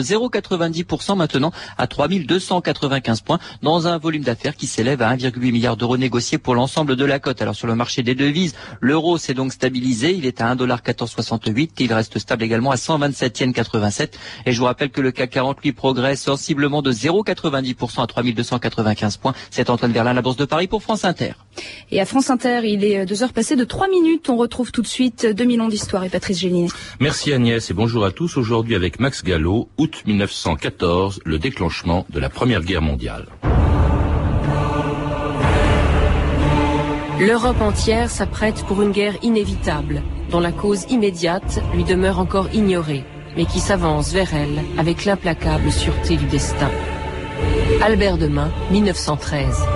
0,90% 0.00 1.16
maintenant 1.16 1.52
à 1.76 1.86
3295 1.86 3.20
points 3.20 3.38
dans 3.62 3.86
un 3.86 3.98
volume 3.98 4.22
d'affaires 4.22 4.56
qui 4.56 4.66
s'élève 4.66 5.02
à 5.02 5.14
1,8 5.14 5.52
milliard 5.52 5.76
d'euros 5.76 5.98
négociés 5.98 6.38
pour 6.38 6.54
l'ensemble 6.54 6.96
de 6.96 7.04
la 7.04 7.18
cote. 7.18 7.42
Alors 7.42 7.54
sur 7.54 7.66
le 7.66 7.74
marché 7.74 8.02
des 8.02 8.14
devises, 8.14 8.54
l'euro 8.80 9.18
s'est 9.18 9.34
donc 9.34 9.52
stabilisé, 9.52 10.14
il 10.14 10.24
est 10.24 10.40
à 10.40 10.54
1,1468, 10.54 11.72
il 11.80 11.92
reste 11.92 12.18
stable 12.18 12.42
également 12.42 12.70
à 12.70 12.76
127,87 12.76 14.12
et 14.46 14.52
je 14.52 14.58
vous 14.58 14.64
rappelle 14.64 14.88
que 14.88 15.02
le 15.02 15.12
CAC 15.12 15.28
40 15.28 15.62
lui 15.62 15.72
progresse 15.72 16.22
sensiblement 16.22 16.80
de 16.80 16.90
0,90% 16.90 18.02
à 18.02 18.06
3295 18.06 19.18
points. 19.18 19.34
C'est 19.50 19.68
Antoine 19.68 19.92
Verlin, 19.92 20.14
la 20.14 20.22
Bourse 20.22 20.36
de 20.36 20.46
Paris 20.46 20.68
pour 20.68 20.82
France 20.82 21.04
Inter. 21.04 21.32
Et 21.90 22.00
à 22.00 22.06
France 22.06 22.30
Inter, 22.30 22.60
il 22.64 22.82
est 22.82 23.04
deux 23.04 23.22
heures 23.22 23.34
passées 23.34 23.56
de 23.56 23.64
trois 23.64 23.88
minutes. 23.88 24.30
On 24.30 24.36
retrouve 24.36 24.72
tout 24.72 24.80
de 24.80 24.86
suite 24.86 25.26
2000 25.26 25.60
ans 25.60 25.68
d'histoire 25.68 26.02
et 26.04 26.08
Patrice 26.08 26.38
Gélinet. 26.38 26.68
Merci 26.98 27.30
Agnès 27.34 27.70
et 27.70 27.74
bonjour 27.74 28.06
à 28.06 28.10
tous. 28.10 28.38
Aujourd'hui 28.38 28.74
avec 28.74 28.98
Max 28.98 29.22
Gallo, 29.22 29.68
août 29.82 30.04
1914, 30.06 31.22
le 31.24 31.40
déclenchement 31.40 32.06
de 32.08 32.20
la 32.20 32.28
Première 32.28 32.62
Guerre 32.62 32.82
mondiale. 32.82 33.26
L'Europe 37.18 37.60
entière 37.60 38.08
s'apprête 38.08 38.64
pour 38.68 38.80
une 38.80 38.92
guerre 38.92 39.16
inévitable, 39.22 40.02
dont 40.30 40.38
la 40.38 40.52
cause 40.52 40.86
immédiate 40.88 41.60
lui 41.74 41.82
demeure 41.82 42.20
encore 42.20 42.48
ignorée, 42.54 43.02
mais 43.36 43.44
qui 43.44 43.58
s'avance 43.58 44.12
vers 44.12 44.32
elle 44.32 44.62
avec 44.78 45.04
l'implacable 45.04 45.72
sûreté 45.72 46.16
du 46.16 46.26
destin. 46.26 46.70
Albert 47.82 48.18
Demain, 48.18 48.52
1913. 48.70 49.66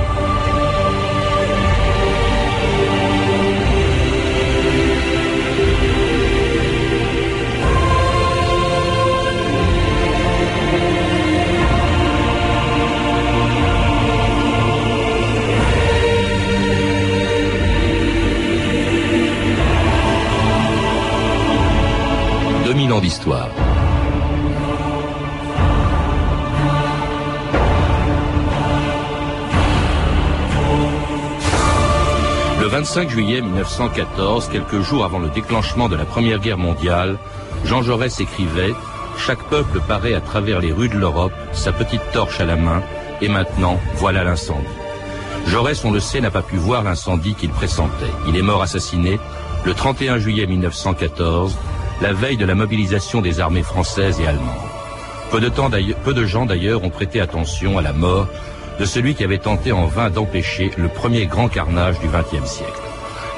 5 32.96 33.10
juillet 33.10 33.42
1914, 33.42 34.48
quelques 34.48 34.80
jours 34.80 35.04
avant 35.04 35.18
le 35.18 35.28
déclenchement 35.28 35.90
de 35.90 35.96
la 35.96 36.06
Première 36.06 36.38
Guerre 36.38 36.56
mondiale, 36.56 37.18
Jean 37.66 37.82
Jaurès 37.82 38.20
écrivait 38.20 38.72
Chaque 39.18 39.42
peuple 39.50 39.82
paraît 39.86 40.14
à 40.14 40.22
travers 40.22 40.60
les 40.60 40.72
rues 40.72 40.88
de 40.88 40.96
l'Europe, 40.96 41.34
sa 41.52 41.72
petite 41.72 42.00
torche 42.14 42.40
à 42.40 42.46
la 42.46 42.56
main, 42.56 42.82
et 43.20 43.28
maintenant, 43.28 43.78
voilà 43.96 44.24
l'incendie. 44.24 44.64
Jaurès, 45.46 45.84
on 45.84 45.90
le 45.90 46.00
sait, 46.00 46.22
n'a 46.22 46.30
pas 46.30 46.40
pu 46.40 46.56
voir 46.56 46.82
l'incendie 46.82 47.34
qu'il 47.34 47.50
pressentait. 47.50 48.14
Il 48.28 48.34
est 48.34 48.40
mort 48.40 48.62
assassiné 48.62 49.20
le 49.66 49.74
31 49.74 50.16
juillet 50.16 50.46
1914, 50.46 51.54
la 52.00 52.14
veille 52.14 52.38
de 52.38 52.46
la 52.46 52.54
mobilisation 52.54 53.20
des 53.20 53.40
armées 53.40 53.62
françaises 53.62 54.22
et 54.22 54.26
allemandes. 54.26 54.70
Peu 55.30 56.14
de 56.14 56.24
gens 56.24 56.46
d'ailleurs 56.46 56.82
ont 56.82 56.88
prêté 56.88 57.20
attention 57.20 57.76
à 57.76 57.82
la 57.82 57.92
mort 57.92 58.26
de 58.80 58.86
celui 58.86 59.14
qui 59.14 59.24
avait 59.24 59.36
tenté 59.36 59.70
en 59.72 59.84
vain 59.84 60.08
d'empêcher 60.08 60.70
le 60.78 60.88
premier 60.88 61.26
grand 61.26 61.48
carnage 61.48 62.00
du 62.00 62.06
XXe 62.08 62.48
siècle. 62.48 62.85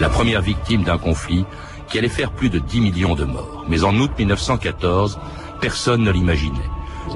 La 0.00 0.08
première 0.08 0.42
victime 0.42 0.84
d'un 0.84 0.98
conflit 0.98 1.44
qui 1.88 1.98
allait 1.98 2.08
faire 2.08 2.30
plus 2.30 2.50
de 2.50 2.58
10 2.58 2.80
millions 2.80 3.14
de 3.14 3.24
morts. 3.24 3.64
Mais 3.68 3.84
en 3.84 3.96
août 3.96 4.10
1914, 4.18 5.18
personne 5.60 6.02
ne 6.02 6.10
l'imaginait. 6.10 6.58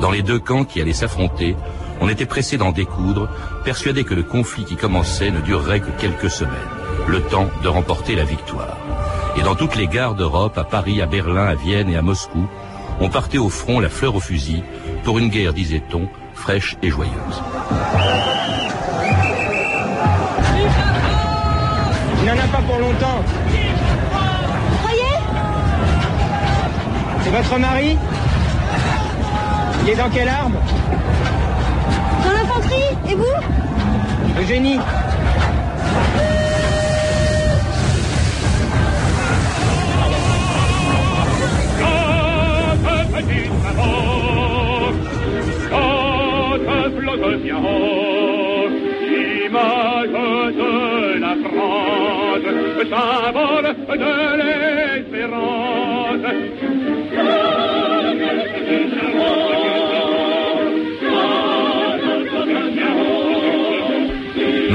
Dans 0.00 0.10
les 0.10 0.22
deux 0.22 0.38
camps 0.38 0.64
qui 0.64 0.80
allaient 0.80 0.92
s'affronter, 0.92 1.56
on 2.00 2.08
était 2.08 2.26
pressé 2.26 2.56
d'en 2.56 2.72
découdre, 2.72 3.28
persuadé 3.64 4.04
que 4.04 4.14
le 4.14 4.22
conflit 4.22 4.64
qui 4.64 4.76
commençait 4.76 5.30
ne 5.30 5.40
durerait 5.40 5.80
que 5.80 5.90
quelques 6.00 6.30
semaines, 6.30 6.52
le 7.06 7.20
temps 7.20 7.48
de 7.62 7.68
remporter 7.68 8.16
la 8.16 8.24
victoire 8.24 8.76
et 9.36 9.42
dans 9.42 9.54
toutes 9.54 9.76
les 9.76 9.86
gares 9.86 10.14
d'Europe, 10.14 10.58
à 10.58 10.64
Paris, 10.64 11.00
à 11.00 11.06
Berlin, 11.06 11.46
à 11.46 11.54
Vienne 11.54 11.88
et 11.88 11.96
à 11.96 12.02
Moscou, 12.02 12.46
on 13.00 13.08
partait 13.08 13.38
au 13.38 13.48
front 13.48 13.80
la 13.80 13.88
fleur 13.88 14.14
au 14.14 14.20
fusil 14.20 14.62
pour 15.04 15.18
une 15.18 15.28
guerre, 15.28 15.54
disait-on, 15.54 16.08
fraîche 16.34 16.76
et 16.82 16.90
joyeuse. 16.90 17.42
Pas 22.52 22.58
pour 22.58 22.78
longtemps. 22.78 23.22
Vous 24.10 24.76
croyez 24.82 25.14
C'est 27.22 27.30
votre 27.30 27.58
mari 27.58 27.96
Il 29.82 29.88
est 29.88 29.96
dans 29.96 30.10
quelle 30.10 30.28
arme 30.28 30.56
Dans 32.24 32.32
l'infanterie 32.32 32.96
Et 33.10 33.14
vous 33.14 34.40
Eugénie 34.40 34.78
image 49.52 50.08
de 50.54 51.18
la 51.20 51.34
France, 51.48 51.91
symbole 52.92 53.74
de 53.88 54.12
l'espérance. 54.38 55.82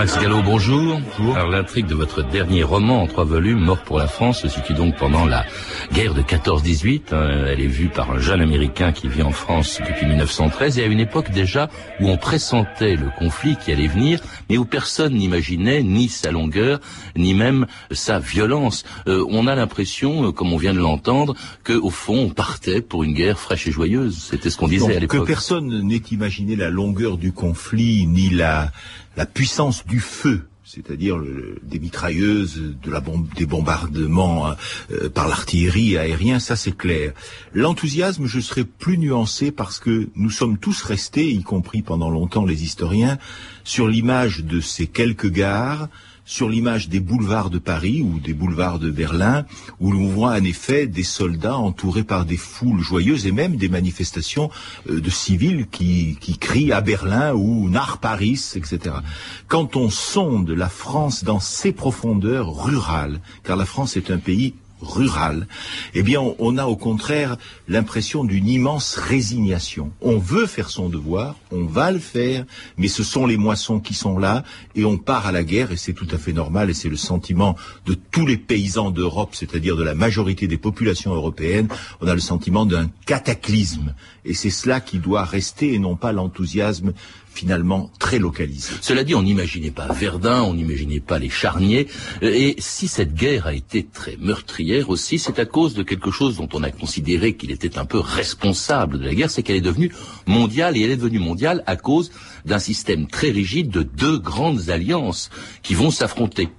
Max 0.07 0.21
Gallo, 0.21 0.41
bonjour. 0.41 1.01
Alors 1.35 1.49
l'intrigue 1.49 1.85
de 1.85 1.93
votre 1.93 2.23
dernier 2.23 2.63
roman 2.63 3.01
en 3.01 3.07
trois 3.07 3.25
volumes, 3.25 3.59
Mort 3.59 3.83
pour 3.83 3.99
la 3.99 4.07
France, 4.07 4.43
se 4.43 4.47
situe 4.47 4.73
donc 4.73 4.95
pendant 4.95 5.25
la 5.25 5.45
guerre 5.91 6.13
de 6.13 6.21
14-18. 6.21 7.01
Hein. 7.11 7.45
Elle 7.47 7.59
est 7.59 7.67
vue 7.67 7.89
par 7.89 8.11
un 8.11 8.17
jeune 8.17 8.39
Américain 8.39 8.93
qui 8.93 9.09
vit 9.09 9.21
en 9.21 9.33
France 9.33 9.81
depuis 9.85 10.05
1913 10.05 10.79
et 10.79 10.83
à 10.83 10.85
une 10.85 11.01
époque 11.01 11.29
déjà 11.31 11.69
où 11.99 12.07
on 12.07 12.15
pressentait 12.15 12.95
le 12.95 13.09
conflit 13.19 13.57
qui 13.57 13.73
allait 13.73 13.87
venir, 13.87 14.21
mais 14.49 14.57
où 14.57 14.63
personne 14.63 15.13
n'imaginait 15.13 15.83
ni 15.83 16.07
sa 16.07 16.31
longueur, 16.31 16.79
ni 17.17 17.33
même 17.33 17.65
sa 17.91 18.17
violence. 18.17 18.85
Euh, 19.09 19.25
on 19.29 19.45
a 19.45 19.55
l'impression, 19.55 20.29
euh, 20.29 20.31
comme 20.31 20.53
on 20.53 20.57
vient 20.57 20.73
de 20.73 20.79
l'entendre, 20.79 21.35
que 21.65 21.73
au 21.73 21.89
fond 21.89 22.17
on 22.17 22.29
partait 22.29 22.79
pour 22.79 23.03
une 23.03 23.13
guerre 23.13 23.39
fraîche 23.39 23.67
et 23.67 23.71
joyeuse. 23.71 24.29
C'était 24.31 24.51
ce 24.51 24.55
qu'on 24.55 24.69
disait 24.69 24.95
à 24.95 24.99
l'époque. 25.01 25.19
Que 25.19 25.25
personne 25.25 25.85
n'ait 25.85 25.97
imaginé 25.97 26.55
la 26.55 26.69
longueur 26.69 27.17
du 27.17 27.33
conflit, 27.33 28.07
ni 28.07 28.29
la 28.29 28.71
la 29.17 29.25
puissance 29.25 29.85
du 29.85 29.96
feu 29.99 30.47
c'est-à-dire 30.67 31.17
des 31.63 31.79
mitrailleuses, 31.79 32.61
de 32.83 32.91
la 32.91 32.99
bombe, 32.99 33.27
des 33.35 33.45
bombardements 33.45 34.51
euh, 34.91 35.09
par 35.09 35.29
l'artillerie 35.29 35.97
aérienne, 35.97 36.41
ça 36.41 36.57
c'est 36.57 36.75
clair. 36.75 37.13
L'enthousiasme, 37.53 38.25
je 38.25 38.41
serais 38.41 38.65
plus 38.65 38.97
nuancé 38.97 39.51
parce 39.51 39.79
que 39.79 40.09
nous 40.15 40.29
sommes 40.29 40.57
tous 40.57 40.81
restés, 40.81 41.31
y 41.31 41.41
compris 41.41 41.83
pendant 41.83 42.09
longtemps 42.09 42.43
les 42.43 42.63
historiens, 42.63 43.17
sur 43.63 43.87
l'image 43.87 44.43
de 44.43 44.59
ces 44.59 44.87
quelques 44.87 45.31
gares 45.31 45.87
sur 46.27 46.49
l'image 46.49 46.89
des 46.89 46.99
boulevards 46.99 47.49
de 47.49 47.57
Paris 47.57 48.01
ou 48.01 48.19
des 48.19 48.33
boulevards 48.33 48.79
de 48.79 48.91
Berlin, 48.91 49.45
où 49.79 49.91
l'on 49.91 50.07
voit 50.09 50.33
en 50.33 50.43
effet 50.43 50.85
des 50.85 51.03
soldats 51.03 51.57
entourés 51.57 52.03
par 52.03 52.25
des 52.25 52.35
foules 52.35 52.81
joyeuses 52.81 53.25
et 53.25 53.31
même 53.31 53.55
des 53.55 53.69
manifestations 53.69 54.51
euh, 54.89 54.99
de 54.99 55.09
civils 55.09 55.67
qui, 55.71 56.17
qui 56.19 56.37
crient 56.37 56.73
à 56.73 56.81
Berlin 56.81 57.33
ou 57.33 57.69
Nar 57.69 57.99
Paris, 57.99 58.51
etc. 58.55 58.95
Quand 59.47 59.77
on 59.77 59.89
sonde 59.89 60.49
la 60.49 60.69
France 60.69 61.23
dans 61.23 61.39
ses 61.39 61.71
profondeurs 61.71 62.65
rurales, 62.65 63.21
car 63.43 63.55
la 63.55 63.65
France 63.65 63.95
est 63.95 64.11
un 64.11 64.17
pays 64.17 64.53
rural, 64.81 65.47
eh 65.93 66.03
bien, 66.03 66.21
on, 66.39 66.57
a 66.57 66.65
au 66.65 66.75
contraire 66.75 67.37
l'impression 67.67 68.23
d'une 68.23 68.47
immense 68.47 68.95
résignation. 68.95 69.91
On 70.01 70.17
veut 70.17 70.45
faire 70.45 70.69
son 70.69 70.89
devoir, 70.89 71.35
on 71.51 71.65
va 71.65 71.91
le 71.91 71.99
faire, 71.99 72.45
mais 72.77 72.87
ce 72.87 73.03
sont 73.03 73.25
les 73.25 73.37
moissons 73.37 73.79
qui 73.79 73.93
sont 73.93 74.17
là, 74.17 74.43
et 74.75 74.85
on 74.85 74.97
part 74.97 75.27
à 75.27 75.31
la 75.31 75.43
guerre, 75.43 75.71
et 75.71 75.77
c'est 75.77 75.93
tout 75.93 76.07
à 76.11 76.17
fait 76.17 76.33
normal, 76.33 76.69
et 76.69 76.73
c'est 76.73 76.89
le 76.89 76.97
sentiment 76.97 77.55
de 77.85 77.95
tous 77.95 78.25
les 78.25 78.37
paysans 78.37 78.91
d'Europe, 78.91 79.33
c'est-à-dire 79.33 79.75
de 79.75 79.83
la 79.83 79.95
majorité 79.95 80.47
des 80.47 80.57
populations 80.57 81.13
européennes, 81.13 81.67
on 82.01 82.07
a 82.07 82.13
le 82.13 82.19
sentiment 82.19 82.65
d'un 82.65 82.89
cataclysme, 83.05 83.93
et 84.25 84.33
c'est 84.33 84.49
cela 84.49 84.81
qui 84.81 84.99
doit 84.99 85.23
rester, 85.23 85.73
et 85.73 85.79
non 85.79 85.95
pas 85.95 86.11
l'enthousiasme 86.11 86.93
finalement 87.33 87.91
très 87.99 88.17
localisé. 88.17 88.73
Cela 88.81 89.03
dit, 89.03 89.13
on 89.13 89.21
n'imaginait 89.21 89.71
pas 89.71 89.87
Verdun, 89.93 90.41
on 90.41 90.55
n'imaginait 90.55 90.99
pas 90.99 91.19
les 91.19 91.29
charniers, 91.29 91.87
et 92.21 92.55
si 92.57 92.87
cette 92.87 93.13
guerre 93.13 93.45
a 93.45 93.53
été 93.53 93.85
très 93.85 94.17
meurtrière 94.17 94.89
aussi, 94.89 95.19
c'est 95.19 95.37
à 95.37 95.45
cause 95.45 95.75
de 95.75 95.83
quelque 95.83 96.09
chose 96.09 96.37
dont 96.37 96.49
on 96.53 96.63
a 96.63 96.71
considéré 96.71 97.35
qu'il 97.35 97.51
était 97.51 97.77
un 97.77 97.85
peu 97.85 97.99
responsable 97.99 98.99
de 98.99 99.05
la 99.05 99.13
guerre, 99.13 99.29
c'est 99.29 99.43
qu'elle 99.43 99.57
est 99.57 99.61
devenue 99.61 99.91
mondiale, 100.25 100.77
et 100.77 100.81
elle 100.81 100.91
est 100.91 100.97
devenue 100.97 101.19
mondiale 101.19 101.63
à 101.67 101.75
cause 101.75 102.11
d'un 102.45 102.59
système 102.59 103.07
très 103.07 103.29
rigide 103.29 103.69
de 103.69 103.83
deux 103.83 104.17
grandes 104.17 104.69
alliances 104.69 105.29
qui 105.61 105.75
vont 105.75 105.91
s'affronter. 105.91 106.49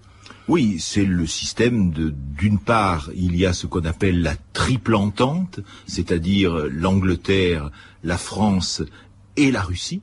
Oui, 0.46 0.76
c'est 0.78 1.04
le 1.04 1.26
système 1.26 1.90
de, 1.90 2.14
d'une 2.38 2.58
part, 2.58 3.10
il 3.14 3.36
y 3.36 3.44
a 3.44 3.52
ce 3.52 3.66
qu'on 3.66 3.84
appelle 3.84 4.22
la 4.22 4.34
triple 4.54 4.94
entente, 4.94 5.60
c'est-à-dire 5.86 6.68
l'Angleterre, 6.70 7.70
la 8.02 8.16
France 8.16 8.82
et 9.36 9.50
la 9.50 9.60
Russie 9.60 10.00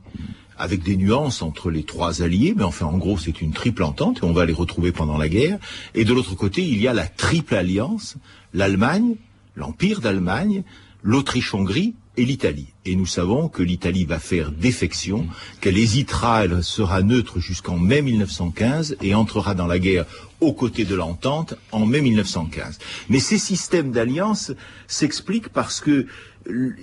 avec 0.57 0.83
des 0.83 0.95
nuances 0.95 1.41
entre 1.41 1.69
les 1.69 1.83
trois 1.83 2.21
alliés, 2.21 2.53
mais 2.55 2.63
enfin 2.63 2.85
en 2.85 2.97
gros 2.97 3.17
c'est 3.17 3.41
une 3.41 3.53
triple 3.53 3.83
entente 3.83 4.19
et 4.19 4.25
on 4.25 4.33
va 4.33 4.45
les 4.45 4.53
retrouver 4.53 4.91
pendant 4.91 5.17
la 5.17 5.29
guerre. 5.29 5.59
Et 5.93 6.05
de 6.05 6.13
l'autre 6.13 6.35
côté, 6.35 6.63
il 6.63 6.81
y 6.81 6.87
a 6.87 6.93
la 6.93 7.07
triple 7.07 7.55
alliance, 7.55 8.15
l'Allemagne, 8.53 9.15
l'Empire 9.55 10.01
d'Allemagne, 10.01 10.63
l'Autriche-Hongrie 11.03 11.93
et 12.17 12.25
l'Italie. 12.25 12.67
Et 12.85 12.95
nous 12.95 13.05
savons 13.05 13.49
que 13.49 13.61
l'Italie 13.61 14.05
va 14.05 14.19
faire 14.19 14.51
défection, 14.51 15.27
qu'elle 15.61 15.77
hésitera, 15.77 16.45
elle 16.45 16.63
sera 16.63 17.01
neutre 17.01 17.39
jusqu'en 17.39 17.77
mai 17.77 18.01
1915 18.01 18.97
et 19.01 19.15
entrera 19.15 19.53
dans 19.53 19.67
la 19.67 19.79
guerre 19.79 20.05
aux 20.41 20.53
côtés 20.53 20.85
de 20.85 20.95
l'entente 20.95 21.55
en 21.71 21.85
mai 21.85 22.01
1915. 22.01 22.79
Mais 23.09 23.19
ces 23.19 23.37
systèmes 23.37 23.91
d'alliance 23.91 24.51
s'expliquent 24.87 25.49
parce 25.49 25.81
que 25.81 26.07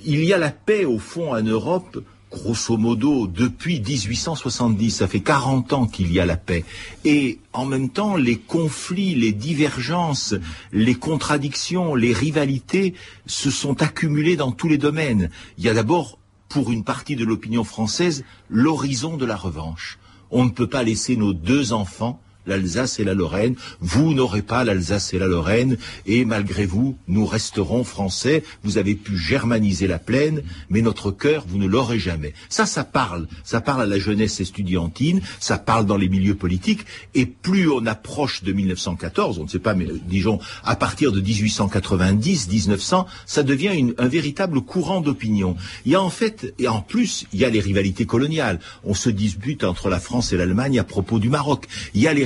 il 0.05 0.25
y 0.25 0.33
a 0.33 0.39
la 0.39 0.51
paix 0.51 0.85
au 0.85 0.99
fond 0.99 1.35
en 1.35 1.43
Europe 1.43 2.03
grosso 2.33 2.77
modo, 2.77 3.27
depuis 3.27 3.81
1870, 3.81 4.91
ça 4.91 5.09
fait 5.09 5.21
40 5.21 5.73
ans 5.73 5.87
qu'il 5.87 6.13
y 6.13 6.19
a 6.19 6.27
la 6.27 6.37
paix. 6.37 6.65
Et 7.05 7.39
en 7.53 7.67
même 7.67 7.91
temps, 7.91 8.17
les 8.17 8.39
conflits, 8.39 9.15
les 9.15 9.33
divergences, 9.33 10.35
les 10.73 10.95
contradictions, 10.95 11.95
les 11.95 12.13
rivalités 12.13 12.95
se 13.27 13.51
sont 13.51 13.83
accumulés 13.83 14.37
dans 14.37 14.53
tous 14.53 14.69
les 14.69 14.79
domaines. 14.79 15.31
Il 15.59 15.65
y 15.65 15.69
a 15.69 15.75
d'abord, 15.75 16.19
pour 16.49 16.73
une 16.73 16.85
partie 16.85 17.17
de 17.17 17.25
l'opinion 17.25 17.65
française, 17.65 18.25
l'horizon 18.49 19.17
de 19.17 19.27
la 19.27 19.37
revanche. 19.37 19.99
On 20.31 20.45
ne 20.45 20.51
peut 20.51 20.69
pas 20.69 20.83
laisser 20.83 21.17
nos 21.17 21.35
deux 21.35 21.73
enfants 21.73 22.21
l'Alsace 22.47 23.01
et 23.01 23.05
la 23.05 23.15
Lorraine. 23.15 23.55
Vous 23.81 24.15
n'aurez 24.15 24.43
pas 24.43 24.65
l'Alsace 24.65 25.15
et 25.15 25.19
la 25.19 25.27
Lorraine, 25.27 25.77
et 26.07 26.25
malgré 26.25 26.67
vous, 26.67 26.97
nous 27.09 27.27
resterons 27.27 27.85
français. 27.85 28.43
Vous 28.63 28.79
avez 28.79 28.95
pu 28.95 29.17
germaniser 29.17 29.87
la 29.87 29.99
plaine, 29.99 30.43
mais 30.71 30.83
notre 30.83 31.11
cœur, 31.11 31.45
vous 31.49 31.59
ne 31.59 31.67
l'aurez 31.67 31.99
jamais. 31.99 32.35
Ça, 32.49 32.67
ça 32.67 32.85
parle. 32.85 33.27
Ça 33.45 33.61
parle 33.61 33.83
à 33.83 33.87
la 33.87 33.99
jeunesse 33.99 34.41
estudiantine, 34.41 35.21
ça 35.41 35.59
parle 35.59 35.87
dans 35.87 35.97
les 35.97 36.09
milieux 36.09 36.35
politiques, 36.35 36.85
et 37.15 37.27
plus 37.27 37.71
on 37.71 37.87
approche 37.87 38.43
de 38.43 38.53
1914, 38.53 39.39
on 39.39 39.45
ne 39.45 39.49
sait 39.49 39.59
pas, 39.59 39.75
mais 39.75 39.87
disons, 40.07 40.39
à 40.65 40.77
partir 40.77 41.13
de 41.13 41.21
1890, 41.21 42.49
1900, 42.49 43.07
ça 43.27 43.43
devient 43.43 43.93
un 43.99 44.09
véritable 44.09 44.61
courant 44.61 45.01
d'opinion. 45.01 45.57
Il 45.85 45.93
y 45.93 45.95
a 45.95 46.03
en 46.03 46.11
fait, 46.11 46.55
et 46.59 46.69
en 46.69 46.81
plus, 46.81 47.27
il 47.33 47.41
y 47.41 47.45
a 47.45 47.51
les 47.51 47.61
rivalités 47.61 48.07
coloniales. 48.07 48.61
On 48.85 48.95
se 48.95 49.11
dispute 49.11 49.65
entre 49.65 49.89
la 49.89 50.01
France 50.01 50.33
et 50.33 50.37
l'Allemagne 50.37 50.79
à 50.79 50.85
propos 50.85 51.19
du 51.19 51.29
Maroc. 51.29 51.67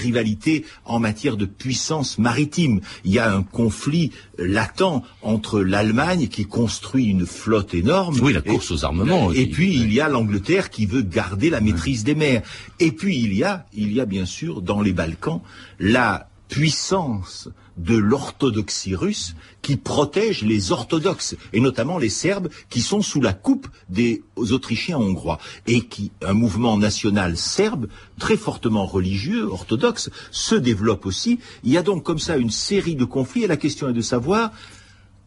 Rivalité 0.06 0.64
en 0.84 0.98
matière 0.98 1.36
de 1.36 1.46
puissance 1.46 2.18
maritime. 2.18 2.80
Il 3.04 3.12
y 3.12 3.18
a 3.18 3.32
un 3.32 3.42
conflit 3.42 4.12
latent 4.38 5.02
entre 5.22 5.60
l'Allemagne 5.60 6.28
qui 6.28 6.46
construit 6.46 7.06
une 7.06 7.26
flotte 7.26 7.74
énorme. 7.74 8.18
Oui, 8.22 8.32
la 8.32 8.40
course 8.40 8.70
aux 8.70 8.84
armements. 8.84 9.32
Et, 9.32 9.46
puis 9.46 9.74
il 9.74 9.92
y 9.92 10.00
a 10.00 10.08
l'Angleterre 10.08 10.70
qui 10.70 10.86
veut 10.86 11.02
garder 11.02 11.50
la 11.50 11.60
maîtrise 11.60 12.04
des 12.04 12.14
mers. 12.14 12.42
Et 12.80 12.92
puis 12.92 13.18
il 13.18 13.34
y 13.34 13.44
a, 13.44 13.66
il 13.74 13.92
y 13.92 14.00
a 14.00 14.06
bien 14.06 14.26
sûr 14.26 14.62
dans 14.62 14.80
les 14.80 14.92
Balkans 14.92 15.40
la 15.78 16.28
puissance 16.48 17.48
de 17.76 17.96
l'orthodoxie 17.96 18.94
russe 18.94 19.34
qui 19.62 19.76
protège 19.76 20.42
les 20.42 20.72
orthodoxes, 20.72 21.36
et 21.52 21.60
notamment 21.60 21.98
les 21.98 22.08
Serbes 22.08 22.48
qui 22.70 22.80
sont 22.80 23.02
sous 23.02 23.20
la 23.20 23.32
coupe 23.32 23.68
des 23.88 24.22
Autrichiens 24.36 24.98
hongrois, 24.98 25.38
et 25.66 25.82
qui, 25.82 26.12
un 26.22 26.32
mouvement 26.32 26.78
national 26.78 27.36
serbe, 27.36 27.88
très 28.18 28.36
fortement 28.36 28.86
religieux, 28.86 29.44
orthodoxe, 29.44 30.10
se 30.30 30.54
développe 30.54 31.06
aussi. 31.06 31.38
Il 31.64 31.72
y 31.72 31.78
a 31.78 31.82
donc 31.82 32.02
comme 32.02 32.18
ça 32.18 32.36
une 32.36 32.50
série 32.50 32.96
de 32.96 33.04
conflits, 33.04 33.44
et 33.44 33.48
la 33.48 33.56
question 33.56 33.88
est 33.88 33.92
de 33.92 34.00
savoir, 34.00 34.52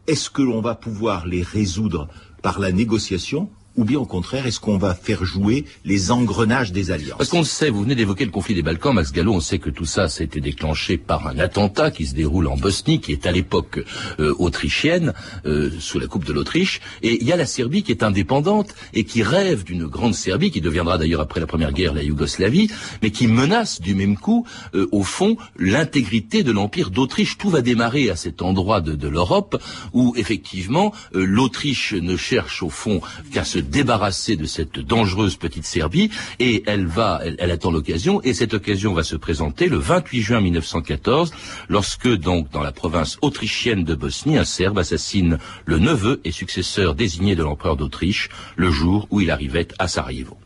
est-ce 0.08 0.30
que 0.30 0.42
l'on 0.42 0.62
va 0.62 0.76
pouvoir 0.76 1.28
les 1.28 1.44
résoudre 1.44 2.08
par 2.42 2.60
la 2.60 2.72
négociation 2.72 3.50
ou 3.80 3.86
bien 3.86 3.98
au 3.98 4.06
contraire, 4.06 4.46
est-ce 4.46 4.60
qu'on 4.60 4.78
va 4.78 4.94
faire 4.94 5.24
jouer 5.24 5.64
les 5.86 6.12
engrenages 6.12 6.74
des 6.74 6.92
alliances? 6.92 7.18
Parce 7.18 7.30
qu'on 7.30 7.46
sait, 7.46 7.70
vous 7.70 7.84
venez 7.84 7.96
d'évoquer 7.96 8.26
le 8.26 8.32
conflit 8.32 8.54
des 8.54 8.62
Balkans, 8.62 8.94
Max 8.94 9.14
Gallo, 9.14 9.34
on 9.34 9.40
sait 9.40 9.58
que 9.58 9.70
tout 9.70 9.86
ça, 9.86 10.10
ça 10.10 10.22
a 10.22 10.26
été 10.26 10.42
déclenché 10.42 10.98
par 10.98 11.28
un 11.28 11.40
attentat 11.40 11.90
qui 11.90 12.06
se 12.06 12.14
déroule 12.14 12.48
en 12.48 12.58
Bosnie, 12.58 13.00
qui 13.00 13.14
est 13.14 13.26
à 13.26 13.32
l'époque 13.32 13.80
euh, 14.20 14.36
autrichienne, 14.38 15.14
euh, 15.46 15.72
sous 15.80 15.98
la 15.98 16.08
coupe 16.08 16.26
de 16.26 16.34
l'Autriche, 16.34 16.82
et 17.04 17.20
il 17.22 17.26
y 17.26 17.32
a 17.32 17.38
la 17.38 17.46
Serbie 17.46 17.84
qui 17.84 17.94
est 17.94 18.04
indépendante 18.04 18.76
et 18.94 19.06
qui 19.06 19.24
rêve 19.24 19.64
d'une 19.64 19.86
grande 19.86 20.14
Serbie, 20.14 20.52
qui 20.52 20.60
deviendra 20.60 20.98
d'ailleurs 20.98 21.22
après 21.22 21.40
la 21.40 21.48
Première 21.48 21.72
Guerre 21.72 21.94
la 21.94 22.04
Yougoslavie, 22.04 22.70
mais 23.02 23.12
qui 23.12 23.28
menace 23.28 23.80
du 23.80 23.96
même 23.96 24.18
coup, 24.18 24.46
euh, 24.76 24.90
au 24.92 25.04
fond, 25.04 25.38
l'intégrité 25.58 26.44
de 26.44 26.52
l'Empire 26.52 26.90
d'Autriche. 26.90 27.38
Tout 27.38 27.50
va 27.50 27.62
démarrer 27.62 28.10
à 28.10 28.18
cet 28.18 28.42
endroit 28.42 28.82
de, 28.82 28.96
de 28.96 29.08
l'Europe 29.08 29.56
où, 29.94 30.14
effectivement, 30.18 30.92
l'Autriche 31.14 31.94
ne 31.94 32.18
cherche 32.18 32.62
au 32.62 32.70
fond 32.70 33.00
qu'à 33.32 33.46
se 33.46 33.69
débarrasser 33.70 34.36
de 34.36 34.46
cette 34.46 34.80
dangereuse 34.80 35.36
petite 35.36 35.66
Serbie 35.66 36.10
et 36.40 36.64
elle 36.68 36.86
va, 36.86 37.22
elle, 37.24 37.52
attend 37.52 37.72
l'occasion 37.72 38.22
et 38.24 38.34
cette 38.34 38.54
occasion 38.54 38.94
va 38.94 39.04
se 39.04 39.16
présenter 39.16 39.68
le 39.68 39.78
28 39.78 40.22
juin 40.22 40.42
1914 40.42 41.32
lorsque 41.70 42.08
donc 42.08 42.50
dans 42.52 42.64
la 42.64 42.72
province 42.72 43.18
autrichienne 43.22 43.84
de 43.84 43.96
Bosnie 43.96 44.38
un 44.38 44.46
Serbe 44.46 44.80
assassine 44.80 45.38
le 45.66 45.80
neveu 45.80 46.20
et 46.26 46.32
successeur 46.32 46.96
désigné 46.96 47.36
de 47.36 47.44
l'empereur 47.44 47.78
d'Autriche 47.78 48.30
le 48.56 48.72
jour 48.72 49.08
où 49.12 49.22
il 49.22 49.32
arrivait 49.32 49.68
à 49.78 49.88
Sarajevo. 49.88 50.38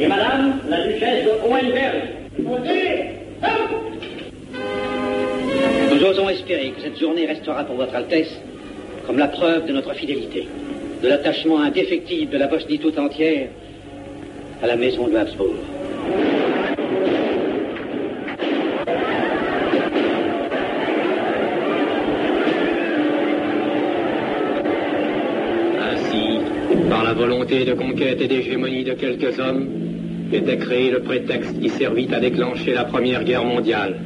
Et 0.00 0.06
Madame 0.06 0.60
la 0.68 0.86
duchesse 0.86 1.24
de 1.24 1.30
Hohenberg. 1.44 2.18
Nous 5.90 6.04
osons 6.04 6.28
espérer 6.28 6.70
que 6.70 6.80
cette 6.82 6.98
journée 6.98 7.26
restera 7.26 7.64
pour 7.64 7.76
votre 7.76 7.94
Altesse 7.94 8.32
comme 9.08 9.16
la 9.16 9.28
preuve 9.28 9.64
de 9.64 9.72
notre 9.72 9.94
fidélité, 9.94 10.46
de 11.02 11.08
l'attachement 11.08 11.60
indéfectible 11.62 12.30
de 12.30 12.36
la 12.36 12.46
Bosnie 12.46 12.78
tout 12.78 12.96
entière 12.98 13.48
à 14.62 14.66
la 14.66 14.76
maison 14.76 15.08
de 15.08 15.16
Habsbourg. 15.16 15.54
Ainsi, 25.80 26.40
par 26.90 27.02
la 27.02 27.14
volonté 27.14 27.64
de 27.64 27.72
conquête 27.72 28.20
et 28.20 28.28
d'hégémonie 28.28 28.84
de 28.84 28.92
quelques 28.92 29.38
hommes, 29.38 29.70
était 30.34 30.58
créé 30.58 30.90
le 30.90 31.00
prétexte 31.00 31.58
qui 31.58 31.70
servit 31.70 32.08
à 32.12 32.20
déclencher 32.20 32.74
la 32.74 32.84
Première 32.84 33.24
Guerre 33.24 33.44
mondiale. 33.44 34.00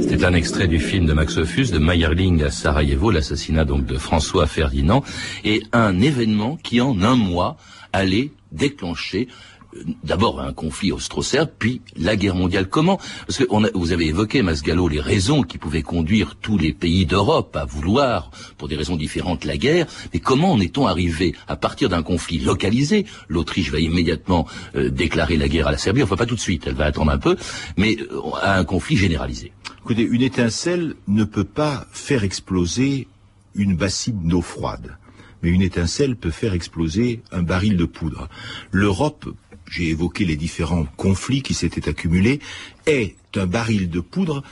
C'était 0.00 0.24
un 0.24 0.34
extrait 0.34 0.68
du 0.68 0.80
film 0.80 1.06
de 1.06 1.12
Max 1.12 1.36
Ophus, 1.36 1.70
de 1.70 1.78
Meyerling 1.78 2.42
à 2.42 2.50
Sarajevo, 2.50 3.10
l'assassinat 3.10 3.64
donc 3.64 3.86
de 3.86 3.96
François 3.96 4.46
Ferdinand, 4.46 5.02
et 5.44 5.62
un 5.72 6.00
événement 6.00 6.56
qui 6.62 6.80
en 6.80 7.02
un 7.02 7.16
mois 7.16 7.56
allait 7.92 8.30
déclencher 8.52 9.28
euh, 9.76 9.82
d'abord 10.02 10.40
un 10.40 10.52
conflit 10.52 10.92
austro-serbe, 10.92 11.50
puis 11.58 11.80
la 11.96 12.16
guerre 12.16 12.34
mondiale. 12.34 12.68
Comment? 12.68 12.98
Parce 13.26 13.38
que 13.38 13.44
vous 13.76 13.92
avez 13.92 14.06
évoqué, 14.06 14.42
Masgallo, 14.42 14.88
les 14.88 15.00
raisons 15.00 15.42
qui 15.42 15.58
pouvaient 15.58 15.82
conduire 15.82 16.36
tous 16.36 16.58
les 16.58 16.72
pays 16.72 17.06
d'Europe 17.06 17.56
à 17.56 17.64
vouloir, 17.64 18.30
pour 18.58 18.68
des 18.68 18.76
raisons 18.76 18.96
différentes, 18.96 19.44
la 19.44 19.56
guerre. 19.56 19.86
Mais 20.12 20.20
comment 20.20 20.52
en 20.52 20.60
est-on 20.60 20.86
arrivé 20.86 21.34
à 21.48 21.56
partir 21.56 21.88
d'un 21.88 22.02
conflit 22.02 22.38
localisé 22.38 23.06
L'Autriche 23.28 23.70
va 23.70 23.78
immédiatement 23.78 24.46
euh, 24.76 24.90
déclarer 24.90 25.36
la 25.36 25.48
guerre 25.48 25.68
à 25.68 25.72
la 25.72 25.78
Serbie? 25.78 26.02
Enfin, 26.02 26.16
pas 26.16 26.26
tout 26.26 26.36
de 26.36 26.40
suite, 26.40 26.64
elle 26.66 26.74
va 26.74 26.86
attendre 26.86 27.12
un 27.12 27.18
peu, 27.18 27.36
mais 27.76 27.96
euh, 28.00 28.20
à 28.42 28.58
un 28.58 28.64
conflit 28.64 28.96
généralisé. 28.96 29.52
Écoutez, 29.84 30.08
une 30.10 30.22
étincelle 30.22 30.94
ne 31.08 31.24
peut 31.24 31.44
pas 31.44 31.86
faire 31.92 32.24
exploser 32.24 33.06
une 33.54 33.76
bassine 33.76 34.18
d'eau 34.26 34.40
froide. 34.40 34.96
Mais 35.42 35.50
une 35.50 35.60
étincelle 35.60 36.16
peut 36.16 36.30
faire 36.30 36.54
exploser 36.54 37.20
un 37.30 37.42
baril 37.42 37.76
de 37.76 37.84
poudre. 37.84 38.30
L'Europe, 38.72 39.28
j'ai 39.70 39.90
évoqué 39.90 40.24
les 40.24 40.36
différents 40.36 40.86
conflits 40.96 41.42
qui 41.42 41.52
s'étaient 41.52 41.86
accumulés, 41.86 42.40
est 42.86 43.16
un 43.36 43.44
baril 43.44 43.90
de 43.90 44.00
poudre 44.00 44.42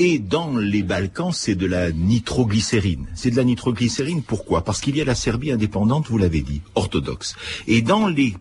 et 0.00 0.18
dans 0.18 0.56
les 0.56 0.82
Balkans, 0.82 1.30
c'est 1.32 1.54
de 1.54 1.66
la 1.66 1.92
nitroglycérine. 1.92 3.06
C'est 3.14 3.30
de 3.30 3.36
la 3.36 3.44
nitroglycérine, 3.44 4.24
pourquoi? 4.24 4.64
Parce 4.64 4.80
qu'il 4.80 4.96
y 4.96 5.00
a 5.00 5.04
la 5.04 5.14
Serbie 5.14 5.52
indépendante, 5.52 6.08
vous 6.08 6.18
l'avez 6.18 6.40
dit, 6.40 6.62
orthodoxe. 6.74 7.36
Et 7.68 7.80
dans 7.80 8.08
les 8.08 8.34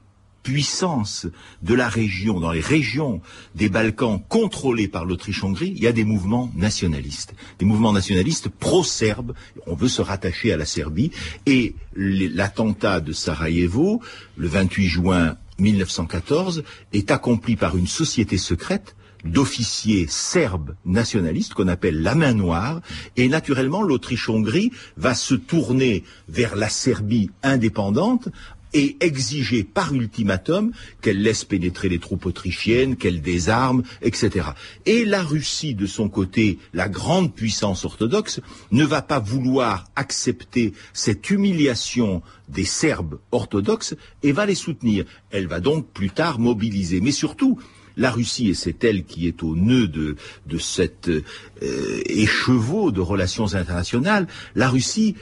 puissance 0.49 1.27
de 1.61 1.75
la 1.75 1.87
région, 1.87 2.39
dans 2.39 2.51
les 2.51 2.59
régions 2.59 3.21
des 3.53 3.69
Balkans 3.69 4.19
contrôlées 4.29 4.87
par 4.87 5.05
l'Autriche-Hongrie, 5.05 5.73
il 5.75 5.83
y 5.83 5.85
a 5.85 5.91
des 5.91 6.05
mouvements 6.05 6.51
nationalistes, 6.55 7.35
des 7.59 7.65
mouvements 7.65 7.93
nationalistes 7.93 8.49
pro-serbes. 8.49 9.35
On 9.67 9.75
veut 9.75 9.87
se 9.87 10.01
rattacher 10.01 10.51
à 10.51 10.57
la 10.57 10.65
Serbie. 10.65 11.11
Et 11.45 11.75
l'attentat 11.95 12.99
de 12.99 13.11
Sarajevo, 13.13 14.01
le 14.37 14.47
28 14.47 14.87
juin 14.87 15.37
1914, 15.59 16.63
est 16.93 17.11
accompli 17.11 17.55
par 17.55 17.77
une 17.77 17.87
société 17.87 18.39
secrète 18.39 18.95
d'officiers 19.23 20.07
serbes 20.07 20.75
nationalistes 20.85 21.53
qu'on 21.53 21.67
appelle 21.67 22.01
la 22.01 22.15
main 22.15 22.33
noire. 22.33 22.81
Et 23.17 23.27
naturellement 23.27 23.83
l'Autriche-Hongrie 23.83 24.71
va 24.97 25.13
se 25.13 25.35
tourner 25.35 26.03
vers 26.27 26.55
la 26.55 26.69
Serbie 26.69 27.29
indépendante 27.43 28.29
et 28.73 28.97
exiger 28.99 29.63
par 29.63 29.93
ultimatum 29.93 30.71
qu'elle 31.01 31.21
laisse 31.21 31.43
pénétrer 31.43 31.89
les 31.89 31.99
troupes 31.99 32.25
autrichiennes, 32.25 32.95
qu'elle 32.95 33.21
désarme, 33.21 33.83
etc. 34.01 34.49
Et 34.85 35.05
la 35.05 35.23
Russie, 35.23 35.73
de 35.73 35.85
son 35.85 36.09
côté, 36.09 36.59
la 36.73 36.89
grande 36.89 37.33
puissance 37.33 37.85
orthodoxe, 37.85 38.41
ne 38.71 38.85
va 38.85 39.01
pas 39.01 39.19
vouloir 39.19 39.85
accepter 39.95 40.73
cette 40.93 41.29
humiliation 41.29 42.21
des 42.47 42.65
Serbes 42.65 43.19
orthodoxes 43.31 43.95
et 44.23 44.31
va 44.31 44.45
les 44.45 44.55
soutenir. 44.55 45.05
Elle 45.31 45.47
va 45.47 45.59
donc 45.59 45.87
plus 45.91 46.09
tard 46.09 46.39
mobiliser. 46.39 47.01
Mais 47.01 47.11
surtout, 47.11 47.59
la 47.97 48.11
Russie, 48.11 48.49
et 48.49 48.53
c'est 48.53 48.83
elle 48.83 49.03
qui 49.03 49.27
est 49.27 49.43
au 49.43 49.55
nœud 49.55 49.87
de, 49.87 50.15
de 50.47 50.57
cet 50.57 51.09
euh, 51.09 51.23
écheveau 52.05 52.91
de 52.91 53.01
relations 53.01 53.53
internationales, 53.55 54.27
la 54.55 54.69
Russie 54.69 55.15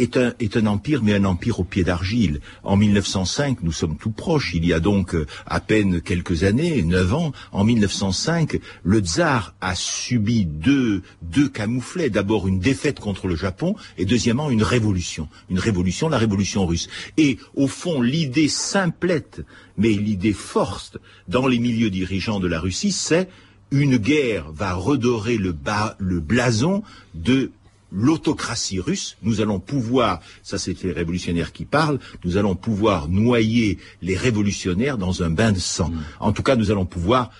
est 0.00 0.16
un, 0.16 0.32
est 0.40 0.56
un 0.56 0.66
empire, 0.66 1.02
mais 1.02 1.14
un 1.14 1.24
empire 1.24 1.60
au 1.60 1.64
pied 1.64 1.84
d'argile. 1.84 2.40
En 2.64 2.76
1905, 2.76 3.62
nous 3.62 3.72
sommes 3.72 3.96
tout 3.96 4.10
proches, 4.10 4.52
il 4.54 4.64
y 4.64 4.72
a 4.72 4.80
donc 4.80 5.14
euh, 5.14 5.26
à 5.46 5.60
peine 5.60 6.00
quelques 6.00 6.44
années, 6.44 6.82
neuf 6.82 7.12
ans, 7.14 7.32
en 7.52 7.64
1905, 7.64 8.58
le 8.82 9.00
tsar 9.00 9.54
a 9.60 9.74
subi 9.74 10.46
deux, 10.46 11.02
deux 11.22 11.48
camouflets. 11.48 12.10
D'abord 12.10 12.48
une 12.48 12.58
défaite 12.58 13.00
contre 13.00 13.28
le 13.28 13.36
Japon, 13.36 13.76
et 13.98 14.04
deuxièmement 14.04 14.50
une 14.50 14.62
révolution. 14.62 15.28
Une 15.50 15.58
révolution, 15.58 16.08
la 16.08 16.18
révolution 16.18 16.66
russe. 16.66 16.88
Et 17.16 17.38
au 17.54 17.68
fond, 17.68 18.00
l'idée 18.00 18.48
simplette, 18.48 19.42
mais 19.76 19.90
l'idée 19.90 20.32
forte 20.32 20.98
dans 21.28 21.46
les 21.46 21.58
milieux 21.58 21.90
dirigeants 21.90 22.40
de 22.40 22.48
la 22.48 22.60
Russie, 22.60 22.92
c'est 22.92 23.28
une 23.70 23.98
guerre 23.98 24.50
va 24.52 24.74
redorer 24.74 25.36
le, 25.36 25.52
bas, 25.52 25.96
le 25.98 26.20
blason 26.20 26.82
de 27.14 27.52
l'autocratie 27.92 28.80
russe, 28.80 29.16
nous 29.22 29.40
allons 29.40 29.58
pouvoir, 29.58 30.20
ça 30.42 30.58
c'est 30.58 30.82
les 30.82 30.92
révolutionnaires 30.92 31.52
qui 31.52 31.64
parlent, 31.64 31.98
nous 32.24 32.36
allons 32.36 32.54
pouvoir 32.54 33.08
noyer 33.08 33.78
les 34.02 34.16
révolutionnaires 34.16 34.98
dans 34.98 35.22
un 35.22 35.30
bain 35.30 35.52
de 35.52 35.58
sang. 35.58 35.90
Mm. 35.90 36.00
En 36.20 36.32
tout 36.32 36.42
cas, 36.42 36.56
nous 36.56 36.70
allons 36.70 36.86
pouvoir 36.86 37.30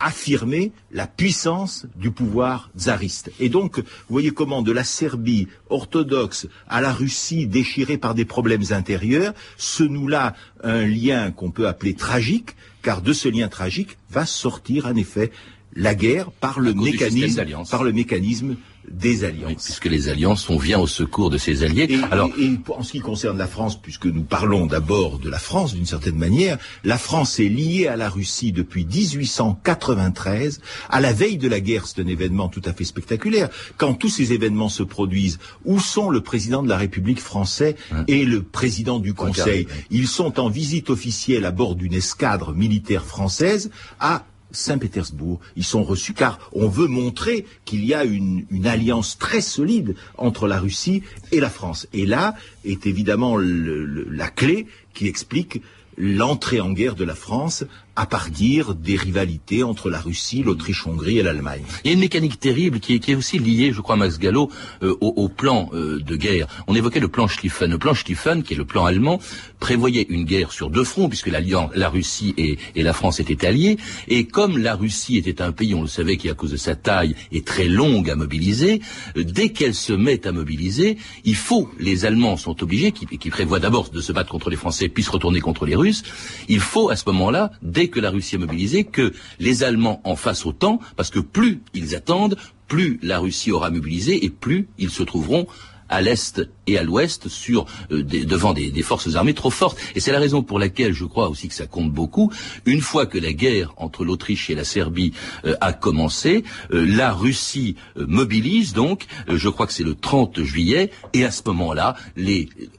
affirmer 0.00 0.72
la 0.92 1.06
puissance 1.06 1.86
du 1.94 2.10
pouvoir 2.10 2.70
tsariste. 2.76 3.30
Et 3.38 3.50
donc, 3.50 3.78
vous 3.78 3.84
voyez 4.08 4.30
comment 4.30 4.62
de 4.62 4.72
la 4.72 4.82
Serbie 4.82 5.46
orthodoxe 5.68 6.48
à 6.68 6.80
la 6.80 6.92
Russie 6.92 7.46
déchirée 7.46 7.98
par 7.98 8.14
des 8.14 8.24
problèmes 8.24 8.64
intérieurs, 8.70 9.34
se 9.58 9.82
noue 9.82 10.08
là 10.08 10.34
un 10.64 10.86
lien 10.86 11.30
qu'on 11.30 11.50
peut 11.50 11.68
appeler 11.68 11.94
tragique, 11.94 12.56
car 12.82 13.02
de 13.02 13.12
ce 13.12 13.28
lien 13.28 13.48
tragique 13.48 13.98
va 14.10 14.24
sortir 14.24 14.86
en 14.86 14.96
effet 14.96 15.30
la 15.74 15.94
guerre 15.94 16.30
par 16.30 16.60
le 16.60 16.74
mécanisme, 16.74 17.44
par 17.70 17.84
le 17.84 17.92
mécanisme 17.92 18.56
des 18.88 19.24
alliances. 19.24 19.64
puisque 19.64 19.86
les 19.86 20.08
alliances, 20.08 20.48
on 20.50 20.58
vient 20.58 20.78
au 20.80 20.86
secours 20.86 21.30
de 21.30 21.38
ces 21.38 21.62
alliés. 21.62 21.86
Et, 21.88 22.00
Alors, 22.10 22.30
et, 22.38 22.58
en 22.68 22.82
ce 22.82 22.92
qui 22.92 23.00
concerne 23.00 23.38
la 23.38 23.46
France, 23.46 23.80
puisque 23.80 24.06
nous 24.06 24.22
parlons 24.22 24.66
d'abord 24.66 25.18
de 25.18 25.28
la 25.28 25.38
France 25.38 25.74
d'une 25.74 25.86
certaine 25.86 26.16
manière, 26.16 26.58
la 26.82 26.98
France 26.98 27.38
est 27.38 27.48
liée 27.48 27.86
à 27.86 27.96
la 27.96 28.08
Russie 28.08 28.52
depuis 28.52 28.84
1893. 28.84 30.60
À 30.88 31.00
la 31.00 31.12
veille 31.12 31.38
de 31.38 31.48
la 31.48 31.60
guerre, 31.60 31.86
c'est 31.86 32.00
un 32.00 32.06
événement 32.06 32.48
tout 32.48 32.62
à 32.64 32.72
fait 32.72 32.84
spectaculaire. 32.84 33.48
Quand 33.76 33.94
tous 33.94 34.08
ces 34.08 34.32
événements 34.32 34.68
se 34.68 34.82
produisent, 34.82 35.38
où 35.64 35.78
sont 35.78 36.10
le 36.10 36.20
président 36.20 36.62
de 36.62 36.68
la 36.68 36.76
République 36.76 37.20
français 37.20 37.76
hein. 37.92 38.04
et 38.08 38.24
le 38.24 38.42
président 38.42 38.98
du 38.98 39.14
Conseil 39.14 39.68
Ils 39.90 40.08
sont 40.08 40.40
en 40.40 40.48
visite 40.48 40.90
officielle 40.90 41.44
à 41.44 41.50
bord 41.50 41.76
d'une 41.76 41.94
escadre 41.94 42.54
militaire 42.54 43.04
française 43.04 43.70
à 44.00 44.24
Saint-Pétersbourg. 44.52 45.40
Ils 45.56 45.64
sont 45.64 45.82
reçus 45.82 46.14
car 46.14 46.50
on 46.52 46.68
veut 46.68 46.86
montrer 46.86 47.46
qu'il 47.64 47.84
y 47.84 47.94
a 47.94 48.04
une, 48.04 48.46
alliance 48.64 49.18
très 49.18 49.40
solide 49.40 49.94
entre 50.16 50.46
la 50.46 50.60
Russie 50.60 51.02
et 51.32 51.40
la 51.40 51.50
France. 51.50 51.86
Et 51.92 52.06
là 52.06 52.34
est 52.64 52.86
évidemment 52.86 53.36
la 53.38 54.28
clé 54.28 54.66
qui 54.94 55.06
explique 55.06 55.62
l'entrée 55.96 56.60
en 56.60 56.72
guerre 56.72 56.94
de 56.94 57.04
la 57.04 57.14
France 57.14 57.64
à 58.00 58.06
partir 58.06 58.74
des 58.74 58.96
rivalités 58.96 59.62
entre 59.62 59.90
la 59.90 60.00
Russie, 60.00 60.42
l'Autriche-Hongrie 60.42 61.18
et 61.18 61.22
l'Allemagne. 61.22 61.60
Il 61.84 61.88
y 61.88 61.90
a 61.90 61.92
une 61.92 62.00
mécanique 62.00 62.40
terrible 62.40 62.80
qui 62.80 62.94
est, 62.94 63.14
aussi 63.14 63.38
liée, 63.38 63.72
je 63.74 63.82
crois, 63.82 63.96
Max 63.96 64.18
Gallo, 64.18 64.50
euh, 64.82 64.96
au, 65.02 65.28
plan 65.28 65.68
euh, 65.74 66.00
de 66.00 66.16
guerre. 66.16 66.46
On 66.66 66.74
évoquait 66.74 66.98
le 66.98 67.08
plan 67.08 67.28
Schlieffen. 67.28 67.70
Le 67.70 67.76
plan 67.76 67.92
Schlieffen, 67.92 68.42
qui 68.42 68.54
est 68.54 68.56
le 68.56 68.64
plan 68.64 68.86
allemand, 68.86 69.20
prévoyait 69.58 70.06
une 70.08 70.24
guerre 70.24 70.50
sur 70.50 70.70
deux 70.70 70.84
fronts, 70.84 71.10
puisque 71.10 71.28
la 71.28 71.88
Russie 71.90 72.34
et, 72.38 72.82
la 72.82 72.94
France 72.94 73.20
étaient 73.20 73.46
alliées. 73.46 73.76
Et 74.08 74.24
comme 74.24 74.56
la 74.56 74.76
Russie 74.76 75.18
était 75.18 75.42
un 75.42 75.52
pays, 75.52 75.74
on 75.74 75.82
le 75.82 75.88
savait, 75.88 76.16
qui 76.16 76.30
à 76.30 76.34
cause 76.34 76.52
de 76.52 76.56
sa 76.56 76.76
taille 76.76 77.14
est 77.32 77.46
très 77.46 77.68
longue 77.68 78.08
à 78.08 78.16
mobiliser, 78.16 78.80
euh, 79.18 79.24
dès 79.24 79.50
qu'elle 79.50 79.74
se 79.74 79.92
met 79.92 80.26
à 80.26 80.32
mobiliser, 80.32 80.96
il 81.26 81.36
faut, 81.36 81.68
les 81.78 82.06
Allemands 82.06 82.38
sont 82.38 82.62
obligés, 82.62 82.92
qui, 82.92 83.04
qui 83.04 83.28
prévoient 83.28 83.60
d'abord 83.60 83.90
de 83.90 84.00
se 84.00 84.12
battre 84.12 84.30
contre 84.30 84.48
les 84.48 84.56
Français, 84.56 84.88
puis 84.88 85.02
se 85.02 85.10
retourner 85.10 85.40
contre 85.40 85.66
les 85.66 85.76
Russes, 85.76 86.02
il 86.48 86.60
faut 86.60 86.88
à 86.88 86.96
ce 86.96 87.04
moment-là, 87.06 87.52
dès 87.60 87.89
que 87.90 88.00
la 88.00 88.10
Russie 88.10 88.36
est 88.36 88.38
mobilisée, 88.38 88.84
que 88.84 89.12
les 89.38 89.62
Allemands 89.62 90.00
en 90.04 90.16
fassent 90.16 90.46
autant, 90.46 90.80
parce 90.96 91.10
que 91.10 91.20
plus 91.20 91.60
ils 91.74 91.94
attendent, 91.94 92.36
plus 92.68 92.98
la 93.02 93.18
Russie 93.18 93.50
aura 93.50 93.70
mobilisé 93.70 94.24
et 94.24 94.30
plus 94.30 94.68
ils 94.78 94.90
se 94.90 95.02
trouveront 95.02 95.46
à 95.90 96.00
l'est 96.00 96.40
et 96.66 96.78
à 96.78 96.82
l'ouest 96.82 97.28
euh, 97.50 98.02
devant 98.02 98.54
des, 98.54 98.82
forces 98.82 99.14
armées 99.16 99.34
trop 99.34 99.50
fortes. 99.50 99.78
Et 99.94 100.00
c'est 100.00 100.12
la 100.12 100.18
raison 100.18 100.42
pour 100.42 100.58
laquelle 100.58 100.94
je 100.94 101.04
crois 101.04 101.28
aussi 101.28 101.48
que 101.48 101.54
ça 101.54 101.66
compte 101.66 101.92
beaucoup. 101.92 102.32
Une 102.64 102.80
fois 102.80 103.06
que 103.06 103.18
la 103.18 103.32
guerre 103.32 103.74
entre 103.76 104.04
l'Autriche 104.04 104.48
et 104.48 104.54
la 104.54 104.64
Serbie 104.64 105.12
euh, 105.44 105.56
a 105.60 105.72
commencé, 105.72 106.44
euh, 106.72 106.86
la 106.86 107.12
Russie 107.12 107.76
mobilise 107.96 108.72
donc. 108.72 109.06
je 109.28 109.48
crois 109.48 109.66
que 109.66 109.72
c'est 109.72 109.84
le 109.84 109.94
30 109.94 110.42
juillet. 110.42 110.90
Et 111.12 111.24
à 111.24 111.30
ce 111.30 111.42
moment-là, 111.46 111.96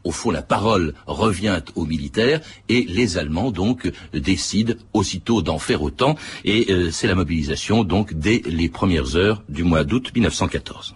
au 0.04 0.12
fond, 0.12 0.32
la 0.32 0.42
parole 0.42 0.94
revient 1.06 1.62
aux 1.76 1.86
militaires 1.86 2.40
et 2.70 2.86
les 2.88 3.18
Allemands 3.18 3.52
donc 3.52 3.92
décident 4.14 4.74
aussitôt 4.94 5.42
d'en 5.42 5.60
faire 5.60 5.84
autant. 5.84 6.16
Et 6.46 6.74
c'est 6.92 7.08
la 7.08 7.16
mobilisation 7.16 7.84
donc 7.84 8.14
dès 8.14 8.42
les 8.46 8.70
premières 8.70 9.16
heures 9.18 9.44
du 9.50 9.64
mois 9.64 9.84
d'août 9.84 10.12
1914. 10.16 10.96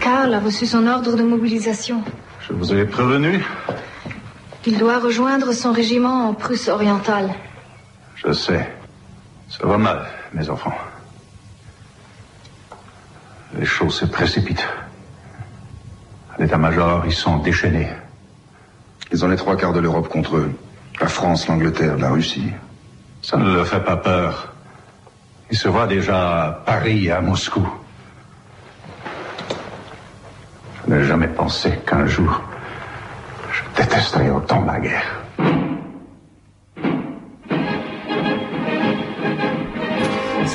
Karl 0.00 0.34
a 0.34 0.40
reçu 0.40 0.66
son 0.66 0.86
ordre 0.86 1.16
de 1.16 1.22
mobilisation. 1.22 2.02
Je 2.48 2.52
vous 2.52 2.72
ai 2.72 2.84
prévenu. 2.84 3.44
Il 4.66 4.78
doit 4.78 4.98
rejoindre 4.98 5.52
son 5.52 5.72
régiment 5.72 6.28
en 6.28 6.34
Prusse 6.34 6.68
orientale. 6.68 7.30
Je 8.16 8.32
sais. 8.32 8.68
Ça 9.48 9.66
va 9.66 9.78
mal, 9.78 10.06
mes 10.32 10.48
enfants. 10.50 10.74
Les 13.58 13.64
choses 13.64 13.94
se 13.94 14.06
précipitent. 14.06 14.66
À 16.36 16.42
l'état-major, 16.42 17.04
ils 17.06 17.14
sont 17.14 17.38
déchaînés. 17.38 17.88
Ils 19.12 19.24
ont 19.24 19.28
les 19.28 19.36
trois 19.36 19.56
quarts 19.56 19.72
de 19.72 19.80
l'Europe 19.80 20.08
contre 20.08 20.36
eux. 20.36 20.52
La 21.00 21.08
France, 21.08 21.46
l'Angleterre, 21.46 21.96
la 21.98 22.10
Russie. 22.10 22.52
Ça 23.22 23.36
ne 23.36 23.54
leur 23.54 23.66
fait 23.66 23.84
pas 23.84 23.96
peur. 23.96 24.52
Ils 25.50 25.56
se 25.56 25.68
voient 25.68 25.86
déjà 25.86 26.44
à 26.44 26.50
Paris 26.52 27.06
et 27.06 27.12
à 27.12 27.20
Moscou. 27.20 27.66
N'ai 30.88 31.02
jamais 31.02 31.26
pensé 31.26 31.70
qu'un 31.84 32.06
jour, 32.06 32.40
je 33.52 33.82
détesterais 33.82 34.30
autant 34.30 34.64
la 34.64 34.78
guerre. 34.78 35.75